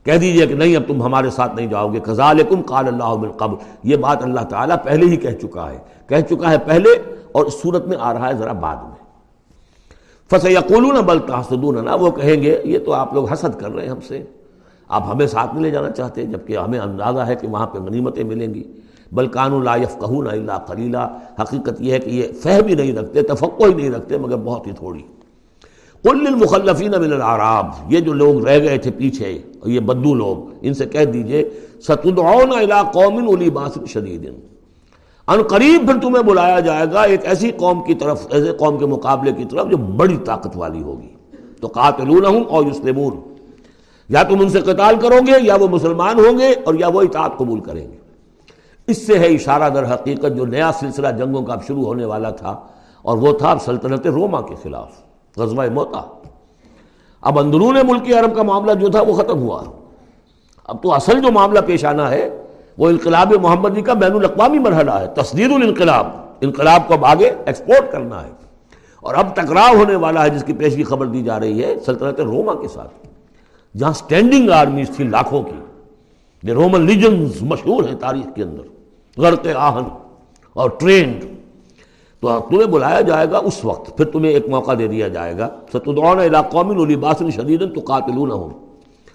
[0.04, 3.32] کہہ دیجیے کہ نہیں، اب تم ہمارے ساتھ نہیں جاؤ گے۔ کذالکم قال اللہ من
[3.32, 5.78] قبل یہ بات اللہ تعالیٰ پہلے ہی کہہ چکا ہے۔
[6.08, 6.90] کہہ چکا ہے پہلے
[7.32, 9.00] اور اس صورت میں آ رہا ہے ذرا بعد میں۔
[10.32, 14.00] فسیقولون بل تحسدون وہ کہیں گے، یہ تو آپ لوگ حسد کر رہے ہیں ہم
[14.08, 14.24] سے۔
[14.88, 17.78] آپ ہمیں ساتھ میں لے جانا چاہتے ہیں جبکہ ہمیں اندازہ ہے کہ وہاں پہ
[17.78, 18.64] غنیمتیں ملیں گی۔
[19.12, 21.08] بلکان لا یفقہون الا قلیلا۔
[21.42, 24.68] حقیقت یہ ہے کہ یہ فہم ہی نہیں رکھتے تفقع ہی نہیں رکھتے، مگر بہت
[24.68, 25.02] ہی تھوڑی۔
[26.04, 30.74] قل للمخلفین من العراب یہ جو لوگ رہ گئے تھے پیچھے یہ بدو لوگ ان
[30.74, 31.50] سے کہہ دیجیے
[31.82, 34.34] ستدعون الى قوم اولی باس شدید۔
[35.28, 38.86] ان قریب پھر تمہیں بلایا جائے گا ایک ایسی قوم کی طرف، ایسے قوم کے
[38.86, 41.10] مقابلے کی طرف جو بڑی طاقت والی ہوگی۔
[41.62, 43.34] تو قاتلونہم او یسلمون۔
[44.10, 47.02] یا تم ان سے قتال کرو گے یا وہ مسلمان ہوں گے اور یا وہ
[47.02, 47.98] اطاعت قبول کریں گے۔
[48.88, 52.30] اس سے ہے اشارہ در حقیقت جو نیا سلسلہ جنگوں کا اب شروع ہونے والا
[52.30, 52.60] تھا
[53.02, 54.90] اور وہ تھا سلطنت روما کے خلاف،
[55.38, 56.29] غزوہ موتا۔
[57.22, 59.64] اب اندرون ملک عرب کا معاملہ جو تھا وہ ختم ہوا۔
[60.64, 62.42] اب تو اصل جو معاملہ پیش آنا ہے،
[62.78, 66.08] وہ انقلاب محمدی کا بین الاقوامی مرحلہ ہے، تصدیر الانقلاب۔
[66.42, 68.30] انقلاب کو اب آگے ایکسپورٹ کرنا ہے۔
[69.02, 72.20] اور اب ٹکراؤ ہونے والا ہے، جس کی پیشگی خبر دی جا رہی ہے سلطنت
[72.20, 73.08] روما کے ساتھ۔
[73.78, 75.60] جہاں سٹینڈنگ آرمیز تھی لاکھوں کی،
[76.44, 78.62] یہ رومن لیجنز مشہور ہیں تاریخ کے اندر۔
[79.22, 79.84] غرق آہن
[80.54, 81.39] اور ٹرینڈ
[82.22, 85.48] تو تمہیں بلایا جائے گا اس وقت، پھر تمہیں ایک موقع دے دیا جائے گا۔
[85.74, 88.50] ستدعون الى قوم اولی باس شدید تقاتلونہم۔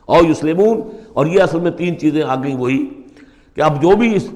[0.07, 0.81] او یسلمون،
[1.13, 2.85] اور یہ اصل میں تین چیزیں آ گئیں وہی
[3.55, 4.29] کہ اب جو بھی اس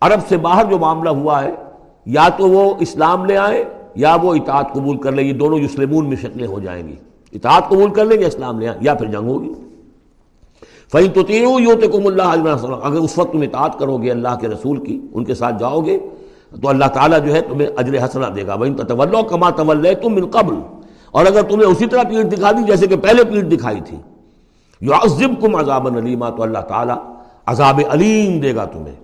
[0.00, 1.52] عرب سے باہر جو معاملہ ہوا ہے،
[2.06, 6.08] یا تو وہ اسلام لے آئے، یا وہ اطاعت قبول کر لیں یہ دونوں یسلمون
[6.08, 6.94] میں شکلیں ہو جائیں گی۔
[7.32, 9.52] اطاعت قبول کر لیں گے، اسلام لے آئے، یا پھر جنگ ہوگی۔
[10.92, 14.48] فعین تو تیرو یو تم اللہ اگر اس وقت تم اطاعت کرو گے اللہ کے
[14.48, 15.98] رسول کی، ان کے ساتھ جاؤ گے
[16.62, 20.14] تو اللہ تعالیٰ جو ہے تمہیں اجر حسنا دے گا۔ وہ تو کما طول تم
[20.14, 20.54] من قبل۔
[21.10, 23.96] اور اگر تمہیں اسی طرح پیٹ دکھا دی جیسے کہ پہلے پیٹ دکھائی تھی۔
[24.80, 26.96] یو عزب کم عذاب علیما تو اللہ تعالیٰ
[27.46, 28.94] عذاب علیم دے گا تمہیں۔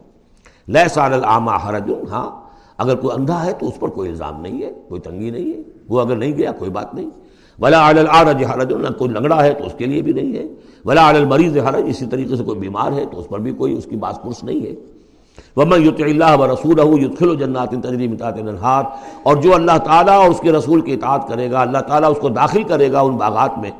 [0.68, 2.30] لہ سال العامہ حرج۔ ہاں
[2.78, 5.62] اگر کوئی اندھا ہے تو اس پر کوئی الزام نہیں ہے، کوئی تنگی نہیں ہے۔
[5.88, 7.11] وہ اگر نہیں گیا، کوئی بات نہیں۔
[7.61, 10.46] ولا العرج حرج۔ نہ کوئی لنگڑا ہے تو اس کے لیے بھی نہیں ہے۔
[10.84, 13.84] ولا المریض حرج۔ اسی طریقے سے کوئی بیمار ہے تو اس پر بھی کوئی اس
[13.84, 14.74] کی باس پرس نہیں ہے۔
[15.56, 18.82] ومن یطع اللہ و رسول یدخل جنات تجری من تحتها
[19.22, 22.18] اور جو اللہ تعالیٰ اور اس کے رسول کی اطاعت کرے گا، اللہ تعالیٰ اس
[22.20, 23.70] کو داخل کرے گا ان باغات میں،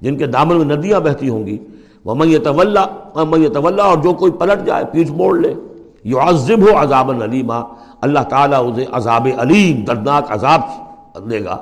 [0.00, 1.58] جن کے دامن میں ندیاں بہتی ہوں گی۔
[2.04, 2.84] ومن یتولا
[3.14, 5.54] ومن یتولا اور جو کوئی پلٹ جائے پیچھ موڑ لے۔
[6.04, 7.60] یعذبہ عذابا علیما
[8.00, 10.60] اللہ تعالیٰ اسے عذاب علیم، دردناک عذاب
[11.30, 11.56] دے گا۔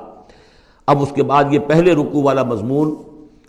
[0.87, 2.95] اب اس کے بعد یہ پہلے رکو والا مضمون،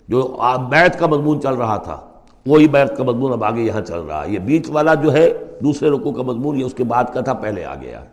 [0.09, 0.37] جو
[0.69, 1.97] بیت کا مضمون چل رہا تھا،
[2.45, 5.33] وہی بیت کا مضمون اب آگے یہاں چل رہا ہے۔ یہ بیچ والا جو ہے
[5.63, 8.03] دوسرے رکو کا مضمون یہ اس کے بعد کا تھا، پہلے آ گیا۔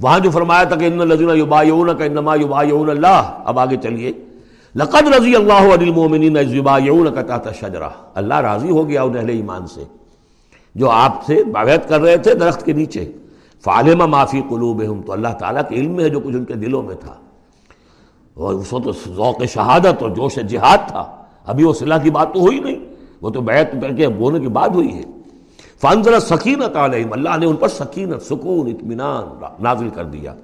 [0.00, 4.12] وہاں جو فرمایا تھا کہ ان لذین یبایعون کا انما یبایعون اللہ، اب آگے چلیے۔
[4.76, 9.16] لقد رضی اللہ عن المؤمنین اذ یبایعون کا تحت الشجرہ اللہ راضی ہو گیا ان
[9.16, 9.84] اہل ایمان سے۔
[10.74, 13.12] جو آپ سے بیعت کر رہے تھے درخت کے نیچے۔
[13.64, 16.54] فعلم ما فی قلوبہم، تو اللہ تعالیٰ کے علم میں ہے جو کچھ ان کے
[16.54, 17.14] دلوں میں تھا۔
[18.34, 21.16] اور اس وقت ذوق شہادت اور جوش جہاد تھا۔
[21.46, 22.78] ابھی وہ صلاح کی بات تو ہوئی نہیں۔
[23.20, 25.21] وہ تو بیعت کر کے بونے کی بات ہوئی ہے۔
[25.82, 30.34] فانزل سکینت علیہم، اللہ نے ان پر سکینت، سکون، اطمینان نازل کر دیا۔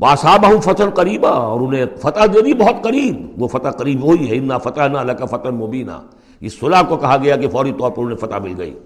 [0.00, 4.36] واسابہ فتح قریبا اور انہیں فتح دے دی بہت قریب۔ وہ فتح قریب وہی ہے،
[4.36, 5.90] انا فتح نہ اللہ کا فتح مبینہ
[6.40, 8.78] اس صلاح کو کہا گیا کہ فوری طور پر انہیں فتح مل گئی۔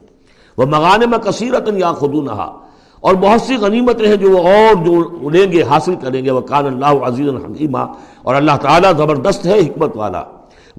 [0.59, 2.59] وہ مغانے میں کثیرت یا خدونہا
[3.01, 6.41] اور بہت سی غنیمتیں ہیں جو وہ اور جو لیں گے، حاصل کریں گے۔ وہ
[6.41, 7.79] کان اللہ عزیز الحکیمہ
[8.23, 10.23] اور اللہ تعالیٰ زبردست ہے، حکمت والا۔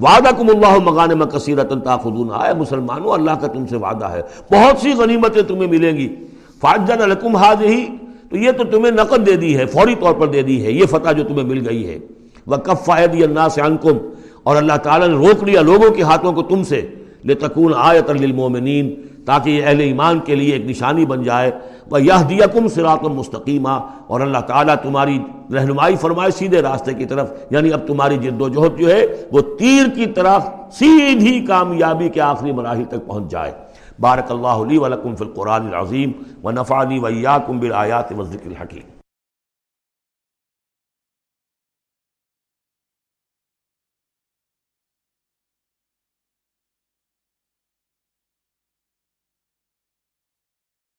[0.01, 1.73] وعدہ کم اللہ مغان میں کثیرت
[2.03, 4.21] خدون آئے مسلمانوں، اللہ کا تم سے وعدہ ہے۔
[4.51, 6.15] بہت سی غنیمتیں تمہیں ملیں گی۔
[6.61, 7.85] فاجن الکم حاض ہی
[8.29, 10.85] تو یہ تو تمہیں نقد دے دی ہے، فوری طور پر دے دی ہے۔ یہ
[10.85, 11.99] فتح جو تمہیں مل گئی ہے۔
[12.47, 13.97] وہ کب فائد اللہ سے انکم
[14.43, 16.87] اور اللہ تعالیٰ نے روک لیا لوگوں کے ہاتھوں کو تم سے۔
[17.23, 17.35] لے
[17.75, 18.93] آیت للمومنین
[19.25, 21.51] تاکہ یہ اہل ایمان کے لیے ایک نشانی بن جائے۔
[21.91, 25.19] وہ یہ دیا کم سرات مستقیمہ اور اللہ تعالیٰ تمہاری
[25.53, 29.41] رہنمائی فرمائے سیدھے راستے کی طرف یعنی اب تمہاری جد و جہد جو ہے، وہ
[29.59, 33.51] تیر کی طرف سیدھی کامیابی کے آخری مراحل تک پہنچ جائے۔
[33.99, 36.11] بارک اللہ علی ولکم فی القرآن العظیم
[36.43, 38.94] و نفانی ویاکم بالآیات و ذکر الحکیم۔